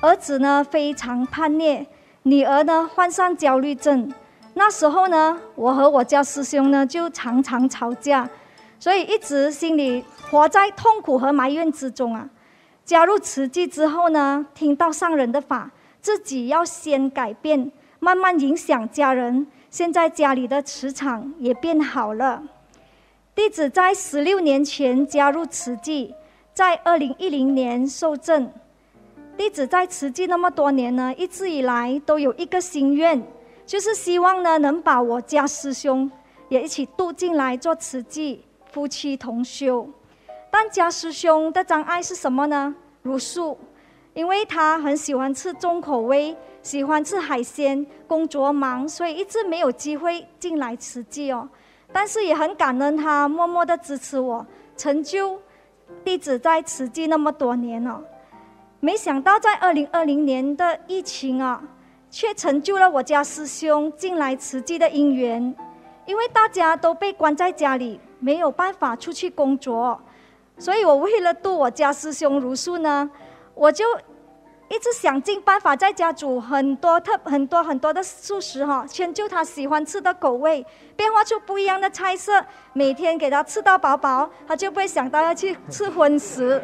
[0.00, 1.86] 儿子呢非常叛逆，
[2.22, 4.12] 女儿呢患上焦虑症。
[4.54, 8.28] 那时候呢，我和我家师兄呢就常常吵架，
[8.78, 12.28] 所以一直心里活在痛苦和埋怨之中啊。
[12.84, 19.46] 加入慈济之后呢，听到上人的法，自己要先改变，慢慢影响家人。
[19.70, 22.42] 现在家里的磁场也变好了。
[23.34, 26.12] 弟子在十六年前加入慈济，
[26.52, 28.50] 在二零一零年受证。
[29.40, 33.26] 弟子在慈济那么多年呢，一直以来都有一个心愿，
[33.64, 36.10] 就是希望呢能把我家师兄
[36.50, 39.88] 也一起度进来做慈济夫妻同修。
[40.50, 42.74] 但家师兄的障碍是什么呢？
[43.00, 43.56] 茹素，
[44.12, 51.48] 因为他很喜欢吃重口味，喜欢吃海鲜，工作忙，所以一直没有机会进来慈济哦。
[51.90, 55.40] 但是也很感恩他默默的支持我，成就
[56.04, 58.04] 弟子在慈济那么多年了。
[58.80, 61.62] 没想到在二零二零年的疫情啊，
[62.10, 65.54] 却成就了我家师兄进来慈济的因缘。
[66.06, 70.00] 因为大家都被关在家里，没有办法出去工作，
[70.58, 73.08] 所以我为了度我家师兄茹素呢，
[73.54, 73.84] 我就。
[74.72, 80.64] 一直想尽办法在家煮很多特很多很多的素食哈，迁就他喜欢吃的口味，
[80.94, 82.40] 变化出不一样的菜色，
[82.72, 86.62] 每天给他吃到饱饱，他就不会想到要去吃荤食。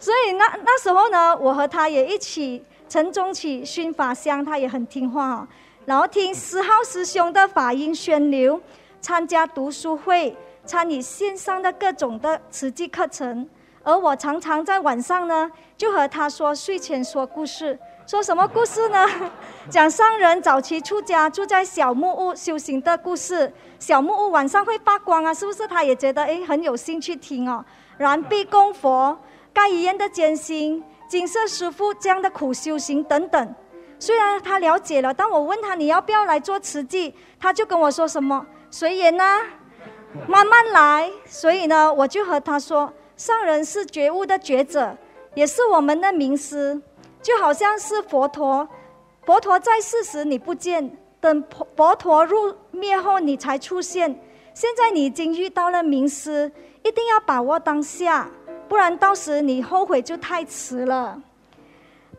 [0.00, 5.46] 所以那那时候呢，我和他也一起晨钟起熏法香，他也很听话，
[5.84, 8.60] 然后听十号师兄的法音宣流，
[9.02, 10.34] 参加读书会，
[10.64, 13.46] 参与线上的各种的慈济课程。
[13.82, 19.06] 而我常常在晚上呢，就和他说睡前说故事，说什么故事呢？
[19.70, 23.52] 讲上人早期出家住在小木屋修行的故事。
[23.78, 25.66] 小木屋晚上会发光啊，是不是？
[25.66, 27.64] 他也觉得诶很有兴趣听哦。
[27.96, 29.18] 燃臂供佛、
[29.52, 33.54] 盖伊恩的艰辛、金色师父这样的苦修行等等。
[33.98, 39.40] 虽然他了解了，但我问他你要不要来做慈济，他就跟我说什么随缘呐，
[40.26, 41.10] 慢慢来。
[41.26, 42.92] 所以呢，我就和他说。
[43.16, 44.96] 上人是觉悟的觉者，
[45.34, 46.80] 也是我们的名师，
[47.20, 48.66] 就好像是佛陀。
[49.26, 51.44] 佛陀在世时你不见，等
[51.76, 54.18] 佛陀入灭后你才出现。
[54.54, 56.50] 现在你已经遇到了名师，
[56.82, 58.30] 一定要把握当下，
[58.70, 61.20] 不然到时你后悔就太迟了。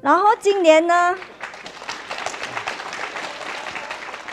[0.02, 1.16] 然后今年呢？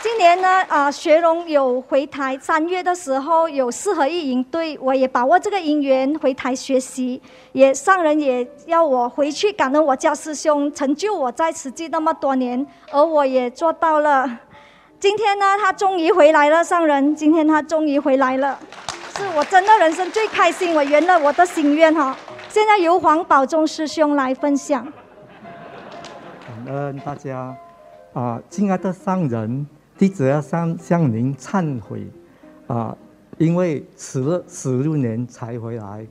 [0.01, 7.21] 今年呢，啊、学荣有回台，三月的时候有四合一营队，我也把握这个因缘回台学习，
[7.53, 14.39] 也上人也要我回去感恩我家师兄成就我在慈济那么多年，而我也做到了。
[14.99, 18.59] 今天呢，他终于回来了，上人，今天他终于回来了，
[19.19, 22.17] 是我真的人生最开心，我圆了我的心愿哈。
[22.47, 24.81] 现在由黄宝忠师兄来分享。
[26.47, 27.53] 感恩大家，
[28.13, 29.67] 啊，亲爱的上人。
[29.97, 32.07] 弟子要向向您忏悔，
[32.67, 32.95] 啊，
[33.37, 36.07] 因为迟了十六年才回来。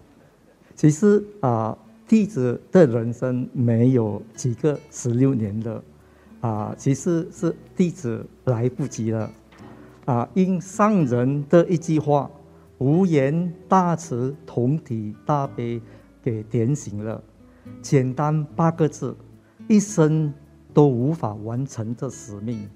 [0.74, 1.74] 其实啊，
[2.06, 5.82] 弟子的人生没有几个十六年的，
[6.42, 9.30] 啊，其实是弟子来不及了，
[10.04, 12.30] 啊，因上人的一句话
[12.78, 15.80] “无言大慈，同体大悲”
[16.22, 17.22] 给点醒了。
[17.82, 19.16] 简单八个字，
[19.68, 20.32] 一生
[20.72, 22.68] 都无法完成这使命。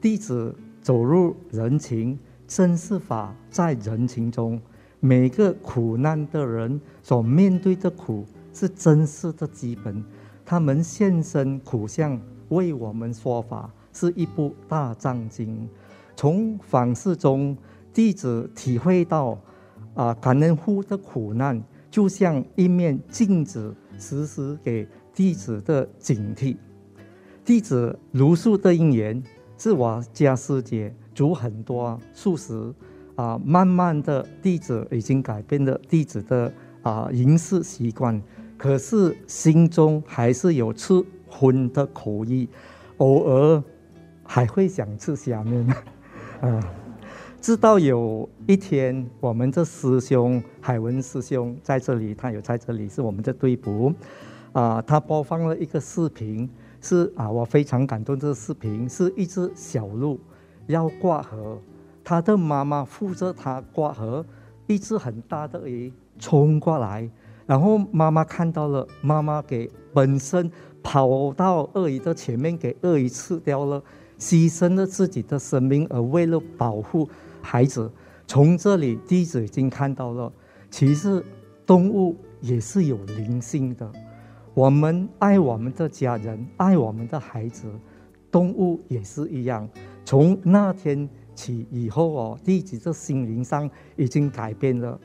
[0.00, 4.60] 弟子走入人情，真实法在人情中，
[5.00, 10.04] 每个苦难的人所面对的苦是真实的基本。
[10.44, 15.68] 他们现身苦相为我们说法，是一部大藏经。
[16.14, 17.56] 从访视中，
[17.92, 19.38] 弟子体会到，
[19.94, 26.56] 啊，感恩户的苦难就像一面镜子，时时给弟子的警惕。
[27.44, 29.22] 弟子如数的因缘，
[29.58, 32.72] 是我家师姐煮很多素食，
[33.16, 36.50] 啊，慢慢的弟子已经改变了弟子的
[36.82, 38.20] 啊饮食习惯，
[38.56, 42.48] 可是心中还是有吃荤的口意，
[42.96, 43.62] 偶尔
[44.24, 45.66] 还会想吃虾面，
[46.40, 46.74] 啊。
[47.42, 53.92] 直到有一天，我们的师兄海文师兄在这里，他有在这里是我们的队部，
[54.52, 56.48] 啊，他播放了一个视频，
[56.80, 58.16] 是啊，我非常感动。
[58.16, 60.20] 这个视频是一只小鹿
[60.68, 61.58] 要过河，
[62.04, 64.24] 他的妈妈扶着他过河，
[64.68, 67.10] 一只很大的鱼冲过来，
[67.44, 70.48] 然后妈妈看到了，妈妈给本身
[70.80, 73.82] 跑到鳄鱼的前面，给鳄鱼吃掉了，
[74.16, 77.08] 牺牲了自己的生命，而为了保护。
[77.42, 77.90] 孩子，
[78.26, 80.32] 从这里弟子已经看到了，
[80.70, 81.22] 其实
[81.66, 83.90] 动物也是有灵性的。
[84.54, 87.66] 我们爱我们的家人，爱我们的孩子，
[88.30, 89.68] 动物也是一样。
[90.04, 94.98] 从那天起以后哦，弟子的心灵上已经改变了。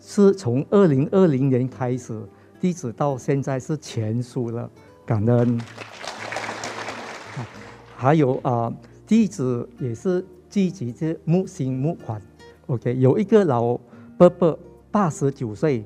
[0.00, 2.22] 是从二零二零年开始，
[2.60, 4.70] 弟子到现在是全素了，
[5.06, 5.60] 感恩。
[7.96, 8.72] 还有啊，
[9.06, 10.24] 弟子也是。
[10.48, 12.20] 积极的募心募款
[12.66, 13.78] ，OK，有一个老
[14.16, 14.58] 伯伯
[14.90, 15.84] 八十九岁，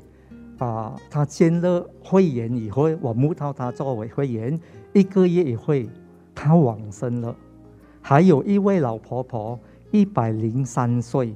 [0.59, 4.59] 啊，他签了会员以后，我募到他作为会员，
[4.93, 5.75] 一个月以后，
[6.35, 7.35] 他往生了。
[8.01, 9.59] 还有一位老婆婆
[9.91, 11.35] 一百零三岁，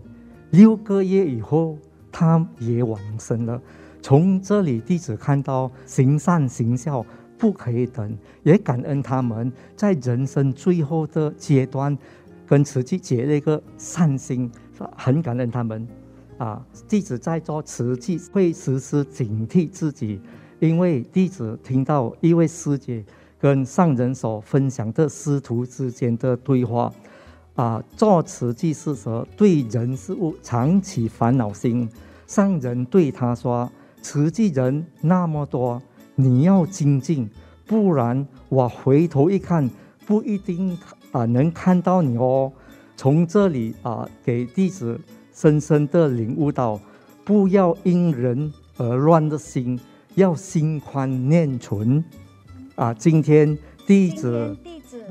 [0.51, 1.77] 六个月以后，
[2.11, 3.61] 她也往生了。
[4.01, 7.05] 从这里弟子看到行善行孝
[7.37, 11.97] 不可以等，也感恩他们在人生最后的阶段。
[12.47, 14.51] 跟慈济结了一个善心，
[14.97, 15.87] 很感恩他们。
[16.39, 20.21] 啊，弟子在做慈济会时时警惕自己，
[20.61, 23.05] 因为弟子听到一位师姐
[23.39, 26.93] 跟上人所分享的师徒之间的对话。
[27.55, 31.89] 啊，做慈济事时对人事物常起烦恼心。
[32.27, 33.71] 上人对他说
[34.03, 35.81] ：“慈济人那么多，
[36.17, 37.31] 你要精进，
[37.65, 39.71] 不然我回头一看，
[40.05, 40.77] 不一定。”
[41.17, 42.53] 啊，能看到你哦！
[42.95, 45.01] 从这里啊，给弟子
[45.33, 46.79] 深深的领悟到，
[47.25, 49.81] 不要因人而乱的心，
[50.15, 52.05] 要心宽念纯。
[52.75, 53.57] 啊，今天
[53.87, 54.55] 弟子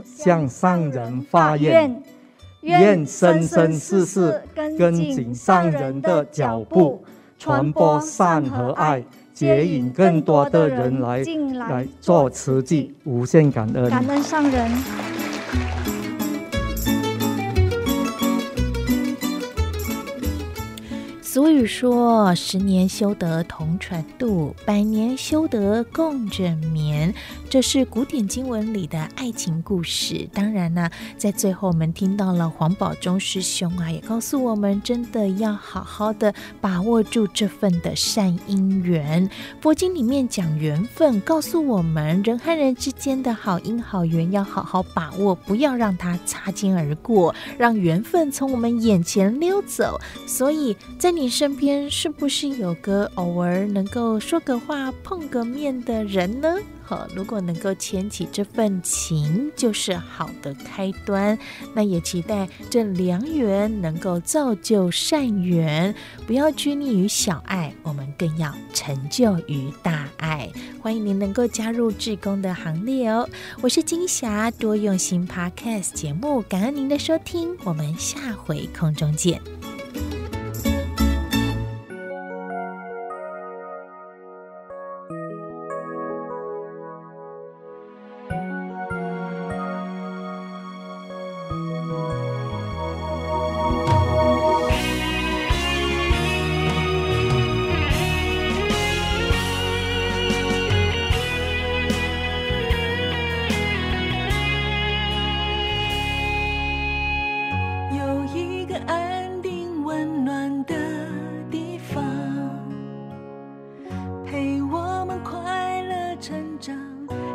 [0.04, 2.00] 向上人发愿，
[2.62, 4.40] 愿生生世世
[4.78, 7.04] 跟紧上人的脚步，
[7.40, 9.04] 传播善和爱，
[9.34, 11.24] 接引更多的人来
[11.68, 14.70] 来做慈济，无限感恩，感恩上人。
[21.36, 27.14] 俗语说：“十年修得同船渡，百年修得共枕眠。”
[27.50, 30.30] 这是古典经文里的爱情故事。
[30.34, 39.30] 当然呢，在最后我们听到了黄宝忠师兄啊，也告诉我们，真的要好好的把握住这份的善因缘。
[39.60, 50.00] 佛经里面讲缘分，告诉我们人和人之间的好因好缘要好好把握，不要让它擦肩而过，让缘分从我们眼前溜走。
[50.26, 51.25] 所以在你。
[51.26, 56.56] 你身边是不是有个偶尔能够说个话、碰个面的人呢？
[56.84, 61.36] 好，如果能够牵起这份情，就是好的开端。
[61.74, 65.96] 那也期待这良缘能够造就善缘，
[66.28, 70.48] 不要拘泥于小爱，我们更要成就于大爱。
[70.80, 73.28] 欢迎您能够加入志工的行列哦！
[73.62, 79.42] 我是金霞，多用心 Podcast 节目，感恩您的收听，我们下回空中见。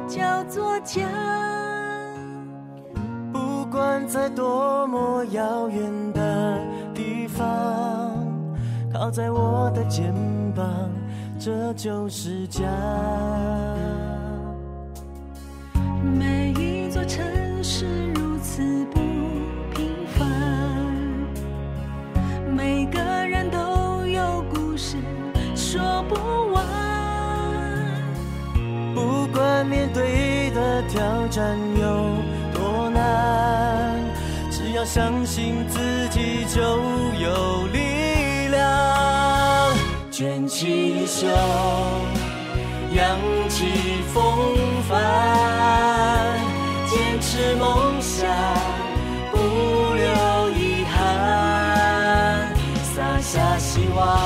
[0.09, 1.07] 叫做家
[3.33, 6.59] 不管在多么遥远的
[6.95, 7.47] 地方，
[8.93, 10.13] 靠在我的肩
[10.55, 10.67] 膀，
[11.39, 12.65] 这就是家。
[16.03, 17.25] 每一座城
[17.63, 18.85] 市如此
[29.71, 32.11] 面对的挑战有
[32.53, 33.95] 多难，
[34.51, 39.73] 只要相信自己就有力量。
[40.11, 41.29] 卷起衣袖，
[42.93, 43.17] 扬
[43.49, 44.57] 起风
[44.89, 45.01] 帆，
[46.89, 48.29] 坚持梦想，
[49.31, 49.39] 不
[49.95, 52.53] 留遗憾，
[52.93, 54.19] 撒下希望，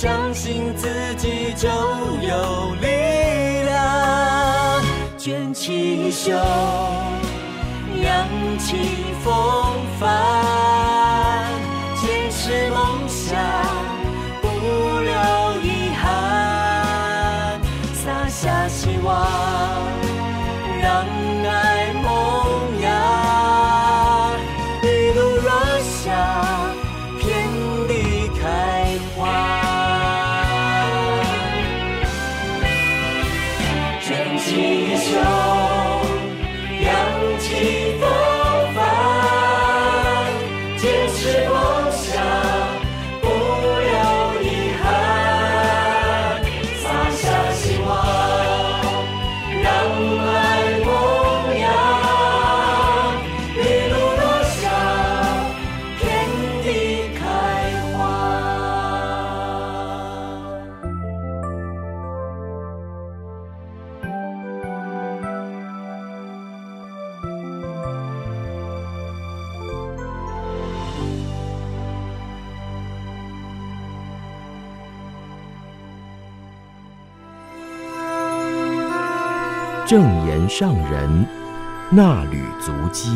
[0.00, 2.86] 相信自己就有力
[3.64, 4.80] 量。
[5.18, 6.30] 卷起衣袖，
[8.00, 8.28] 扬
[8.60, 8.76] 起
[9.24, 9.34] 风
[9.98, 11.50] 帆，
[11.96, 13.36] 坚持梦想，
[14.40, 14.46] 不
[15.00, 15.10] 留
[15.64, 17.60] 遗憾，
[17.92, 19.26] 撒下希望，
[80.58, 81.24] 上人
[81.88, 83.08] 那履足迹，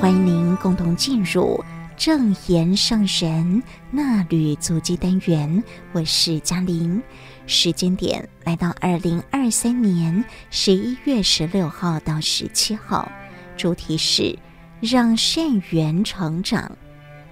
[0.00, 1.60] 欢迎您共同进入
[1.96, 3.60] 正言上人
[3.92, 5.64] 衲履足迹单元。
[5.90, 7.02] 我是嘉玲，
[7.48, 13.10] 时间点来到二零二三年十一月十六号到十七号，
[13.56, 14.38] 主题是
[14.80, 16.70] 让善缘成长。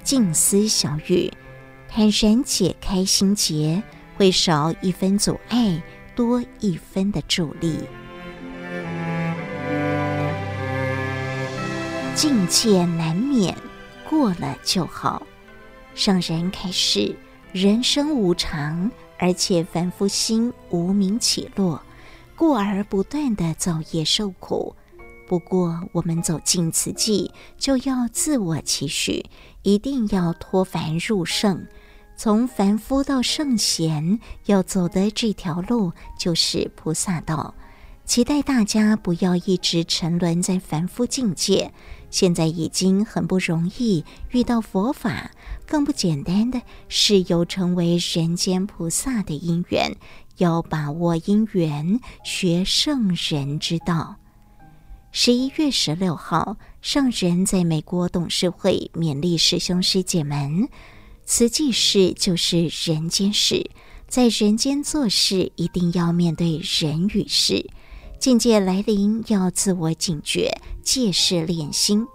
[0.02, 1.32] 静思小语，
[1.94, 3.82] 坦然解开心结，
[4.16, 5.82] 会少一分阻碍，
[6.16, 7.76] 多一分的助力。
[12.14, 13.54] 境界难免，
[14.08, 15.22] 过了就好。
[15.94, 17.14] 上人开示：
[17.52, 21.82] 人生无常，而且凡夫心无明起落，
[22.34, 24.74] 故而不断的造业受苦。
[25.28, 29.26] 不过，我们走进此际，就要自我期许，
[29.60, 31.66] 一定要脱凡入圣。
[32.22, 37.52] 从凡夫到圣贤，要走的这条路就是菩萨道。
[38.04, 41.72] 期待大家不要一直沉沦在凡夫境界。
[42.10, 45.32] 现在已经很不容易遇到佛法，
[45.66, 49.92] 更不简单的是有成为人间菩萨的因缘。
[50.36, 54.14] 要把握因缘，学圣人之道。
[55.10, 60.68] 十一月十六号，上人在美国董事会勉励师兄师姐们：
[61.24, 63.70] 慈济事就是人间事，
[64.08, 67.70] 在人间做事，一定要面对人与事。
[68.18, 72.06] 境界来临，要自我警觉，借事练心。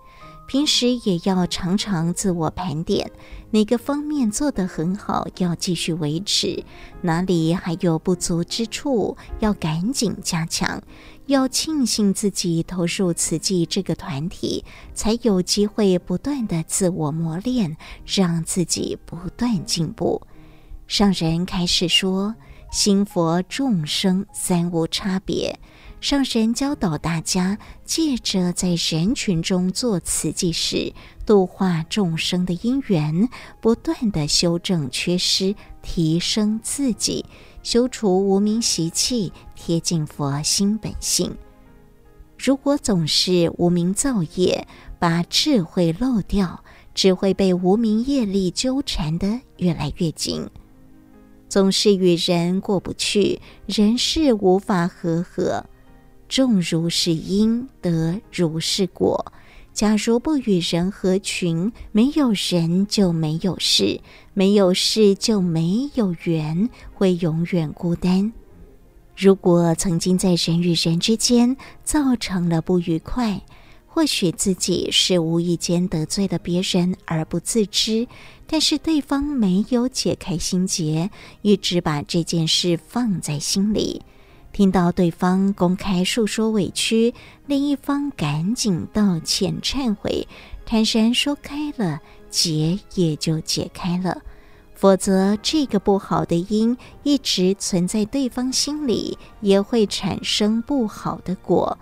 [0.47, 3.11] 平时也要常常自我盘点，
[3.51, 6.63] 哪个方面做得很好，要继续维持；
[7.01, 10.81] 哪里还有不足之处，要赶紧加强。
[11.27, 20.21] 要庆幸自己投入慈济这个团体，才有机会不断的自我磨练，让自己不断进步。
[20.87, 22.33] 上人开始说
[22.71, 25.59] ：“心佛众生三无差别。”
[25.99, 30.93] 上神教导大家，借着在人群中做慈济时，
[31.25, 33.27] 度化众生的因缘，
[33.59, 37.25] 不断地修正缺失，提升自己，
[37.67, 41.35] 修除无明习气，贴近佛心本性。
[42.39, 44.65] 如果总是无明造业，
[44.97, 46.63] 把智慧漏掉，
[46.95, 50.49] 只会被无明业力纠缠得越来越紧，
[51.49, 55.65] 总是与人过不去，人事无法和合。
[56.29, 59.33] 种如是因，得如是果。
[59.73, 63.99] 假如不与人合群，没有人就没有事，
[64.37, 68.31] 没有事就没有缘，会永远孤单。
[69.15, 73.41] 如果曾经在人与人之间造成了不愉快，
[73.87, 78.07] 或许自己是无意间得罪了别人而不自知，
[78.45, 81.09] 但是对方没有解开心结，
[81.41, 84.03] 一直把这件事放在心里。
[84.53, 87.15] 听到对方公开诉说委屈，
[87.47, 90.27] 另一方赶紧道歉忏悔，
[90.63, 94.21] 坦然说开了，结也就解开了。
[94.73, 101.77] 否则，这个不好的因一直存在对方心里，也会产生不好的果。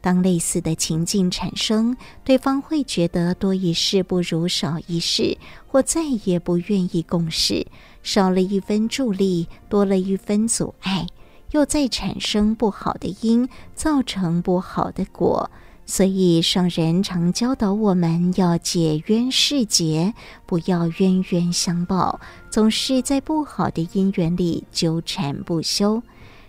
[0.00, 1.94] 当类似的情境产生，
[2.24, 5.36] 对方会觉得多一事不如少一事，
[5.66, 7.66] 或再也不愿意共事，
[8.02, 11.06] 少了一分助力，多了一分阻碍。
[11.50, 15.50] 又再产生不好的因，造成不好的果，
[15.90, 20.12] 所以上人常教导我们要解冤释结，
[20.44, 22.20] 不要冤冤相报，
[22.50, 26.02] 总是在不好的因缘里纠缠不休。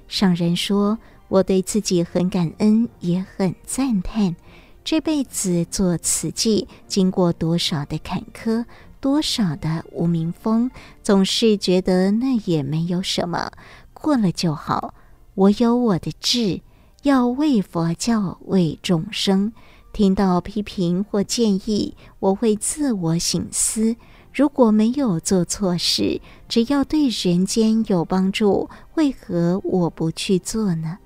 [0.09, 4.35] 上人说：“我对自己很感恩，也很赞叹，
[4.83, 8.65] 这辈子做慈济，经过多少的坎坷，
[8.99, 10.69] 多少的无名风，
[11.01, 13.49] 总是觉得那也没有什么。”
[13.95, 14.93] 过了就好，
[15.33, 16.59] 我有我的志，
[17.03, 19.53] 要为佛教、为众生。
[19.91, 23.95] 听到批评或建议，我会自我省思：
[24.33, 30.97] 如果没有做错事，只要对人间有帮助，为何我不去做呢？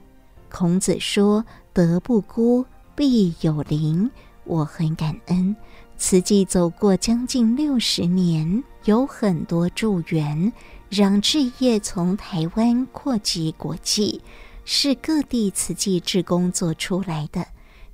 [0.52, 2.66] 孔子说：“德不孤，
[2.96, 4.10] 必有邻。”
[4.46, 5.56] 我很感恩，
[5.96, 10.52] 慈济走过将近六十年，有很多助缘。
[10.90, 14.22] 让志业从台湾扩及国际，
[14.66, 17.46] 是各地慈济志工做出来的。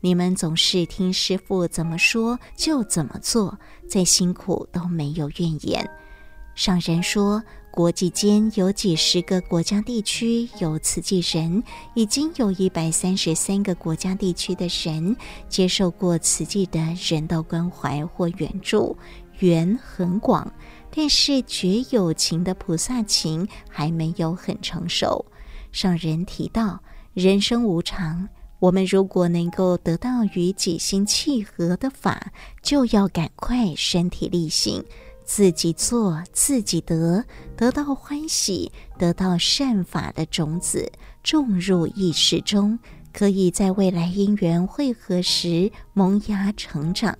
[0.01, 5.89] 你们总是听师傅怎么说就怎么做，再辛苦都没有怨言。
[6.55, 7.41] 上人说，
[7.71, 11.63] 国际间有几十个国家地区有慈济人，
[11.95, 15.15] 已经有一百三十三个国家地区的人
[15.47, 18.97] 接受过慈济的人道关怀或援助，
[19.39, 20.51] 缘很广。
[20.91, 25.25] 但是觉有情的菩萨情还没有很成熟。
[25.71, 26.81] 上人提到，
[27.13, 28.27] 人生无常，
[28.59, 34.83] 我们如果能够得到与己心契合的法，就要赶快身体力行，
[35.23, 37.23] 自己做自己得，
[37.55, 40.91] 得到欢喜，得到善法的种子，
[41.23, 42.77] 种入意识中，
[43.13, 47.17] 可以在未来因缘会合时萌芽成长。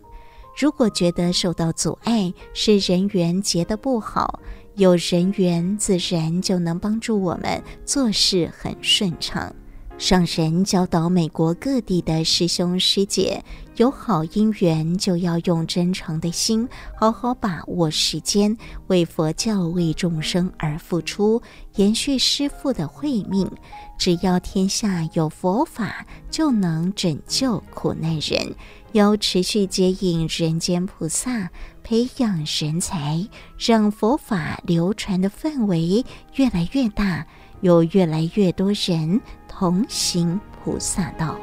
[0.58, 4.41] 如果觉得受到阻碍，是人缘结得不好，
[4.80, 9.53] 有人缘自然就能帮助我们做事很顺畅。
[9.97, 13.43] 上神教导美国各地的师兄师姐，
[13.75, 16.65] 有好姻缘就要用真诚的心，
[16.97, 18.55] 好好把握时间，
[18.88, 21.41] 为佛教、为众生而付出，
[21.75, 23.51] 延续师父的慧命。
[23.97, 28.55] 只要天下有佛法，就能拯救苦难人。
[28.93, 31.49] 要持续接引人间菩萨，
[31.90, 33.28] 培养人才，
[33.58, 37.26] 让佛法流传的范围越来越大，
[37.62, 41.36] 有越来越多人同行菩萨道。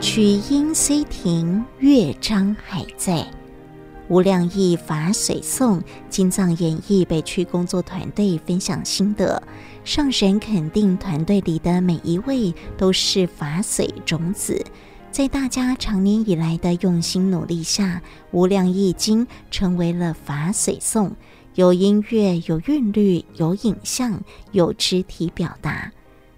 [0.00, 3.22] 曲音虽停，乐章还在。
[4.08, 9.42] 无量义法水颂，金藏演绎北区工作团队分享心得。
[9.84, 14.64] 上神肯定团队里的每一位都是法水种子，
[15.10, 18.00] 在大家长年以来的用心努力下，
[18.30, 21.14] 无量义经成为了法水颂，
[21.54, 24.20] 有音乐，有韵律，有影像，
[24.52, 25.92] 有肢体表达。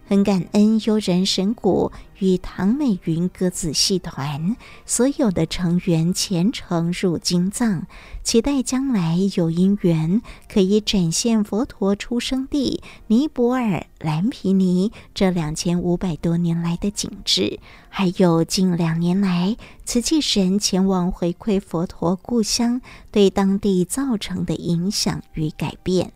[0.09, 4.57] 很感恩悠然神谷与唐美云歌子戏团
[4.87, 7.83] 所有的成员虔诚入经藏，
[8.25, 22.81] 期待将来有因缘可以展现佛陀出生地尼泊尔蓝毗尼这两千五百多年来的景致，还有近两年来慈济神前往回馈佛陀故乡
[23.11, 26.15] 对当地造成的影响与改变。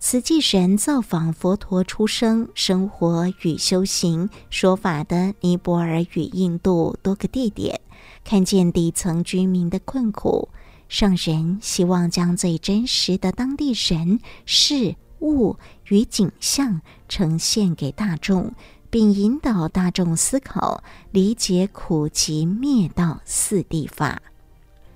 [0.00, 7.80] 慈济神造访佛陀出生、生活与修行说法的尼泊尔与印度多个地点，
[8.24, 10.50] 看见底层居民的困苦。
[10.88, 15.56] 上人希望将最真实的当地人、事物
[15.88, 18.54] 与景象呈现给大众，
[18.90, 24.22] 并引导大众思考、理解苦集灭道四谛法。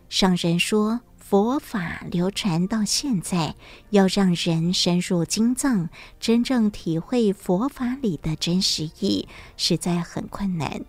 [0.09, 1.00] 上人说。
[1.32, 3.54] 佛法流传到现在，
[3.88, 5.88] 要让人深入经藏，
[6.20, 9.26] 真正体会佛法里的真实意，
[9.56, 10.84] 实在很困难。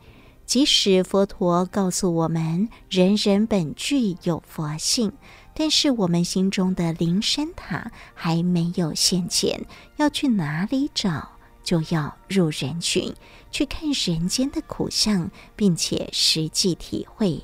[0.46, 5.14] 即使佛陀告诉我们，人人本具有佛性，
[5.56, 9.66] 但是我们心中的灵山塔还没有现前，
[9.96, 11.30] 要去哪里找？
[11.64, 13.16] 就要入人群，
[13.50, 17.44] 去看人间的苦相，并且实际体会。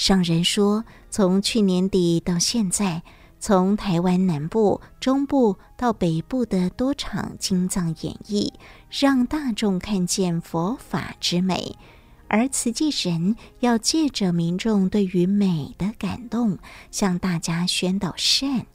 [0.00, 3.02] 上人说，从去年底到现在，
[3.38, 8.50] 从台湾南部、中部到北部的多场经藏演绎，
[8.88, 11.76] 让大众看见佛法之美。
[12.28, 16.58] 而慈济人要借着民众对于美的感动，
[16.90, 18.66] 向大家宣导善。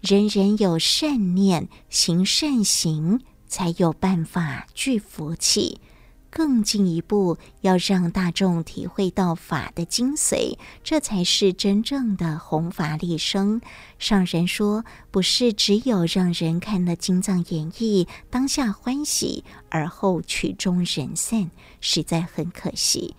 [0.00, 5.78] 人人有善念，行善行，才有办法聚福气。
[6.30, 13.60] 更进一步，要让大众体会到法的精髓，这才是真正的弘法利生。
[13.98, 21.50] 上人说，不是只有让人看了经藏演义，当下欢喜，而后曲终人散，
[21.80, 23.16] 实在很可惜。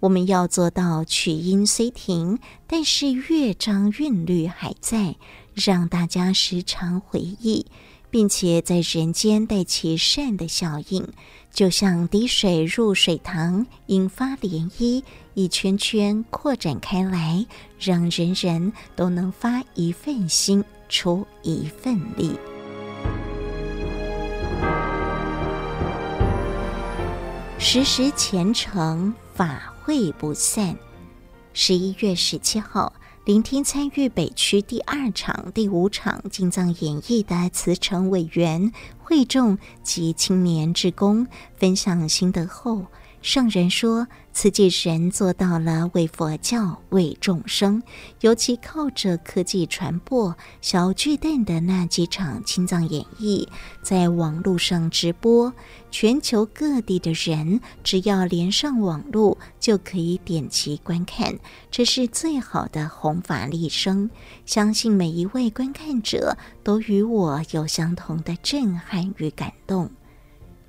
[0.00, 5.14] 我们要做到曲音虽停，但是乐章韵律还在，
[5.54, 7.66] 让大家时常回忆，
[8.12, 11.08] 并且在人间带起善的效应。
[11.50, 15.02] 就像滴水入水塘，引发涟漪，
[15.34, 17.44] 一圈圈扩展开来，
[17.80, 22.38] 让人人都能发一份心，出一份力。
[27.58, 30.76] 时时虔诚，法会不散。
[31.54, 32.92] 十一月十七号。
[33.24, 42.86] 聆听参与北区第二场、第五场进藏演绎的慈诚委员、会众及青年职工分享心得后，
[43.20, 44.08] 圣人说。
[44.32, 47.82] 慈济人做到了为佛教、为众生，
[48.22, 53.46] 尤其靠着科技传播，小巨蛋的那几场青藏演绎，
[53.82, 55.52] 在网络上直播，
[55.90, 61.38] 全球各地的人只要连上网络，就可以点击观看。
[61.70, 64.10] 这是最好的弘法利生，
[64.46, 69.90] 相信每一位观看者都与我有相同的震撼与感动。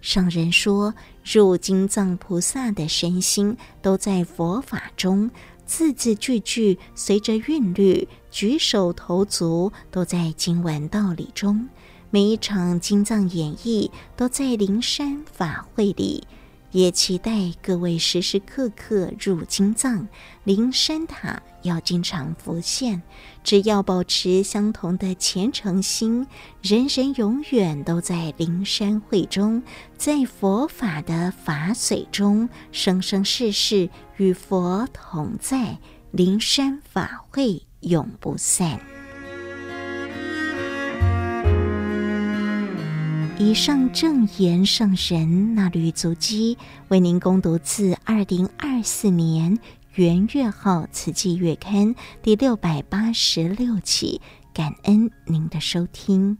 [0.03, 0.93] 上人说，
[1.23, 5.31] 入金藏菩萨的身心都在佛法中，
[5.65, 11.69] 字字句句随着韵律，举手投足都在经文道理中。
[12.09, 16.27] 每一场经藏演绎都在灵山法会里。
[16.73, 20.07] 也期待各位时时刻刻入金藏，
[20.43, 23.01] 灵山塔要经常浮现。
[23.43, 26.27] 只要保持相同的虔诚心，
[26.61, 29.61] 人人永远都在灵山会中，
[29.97, 35.77] 在佛法的法水中，生生世世与佛同在，
[36.11, 38.92] 灵山法会永不散。
[43.43, 49.59] 以上正言圣人那履足迹，为您攻读自二零二四年
[49.95, 54.21] 元月号慈济月刊第六百八十六期，
[54.53, 56.37] 感恩您的收听。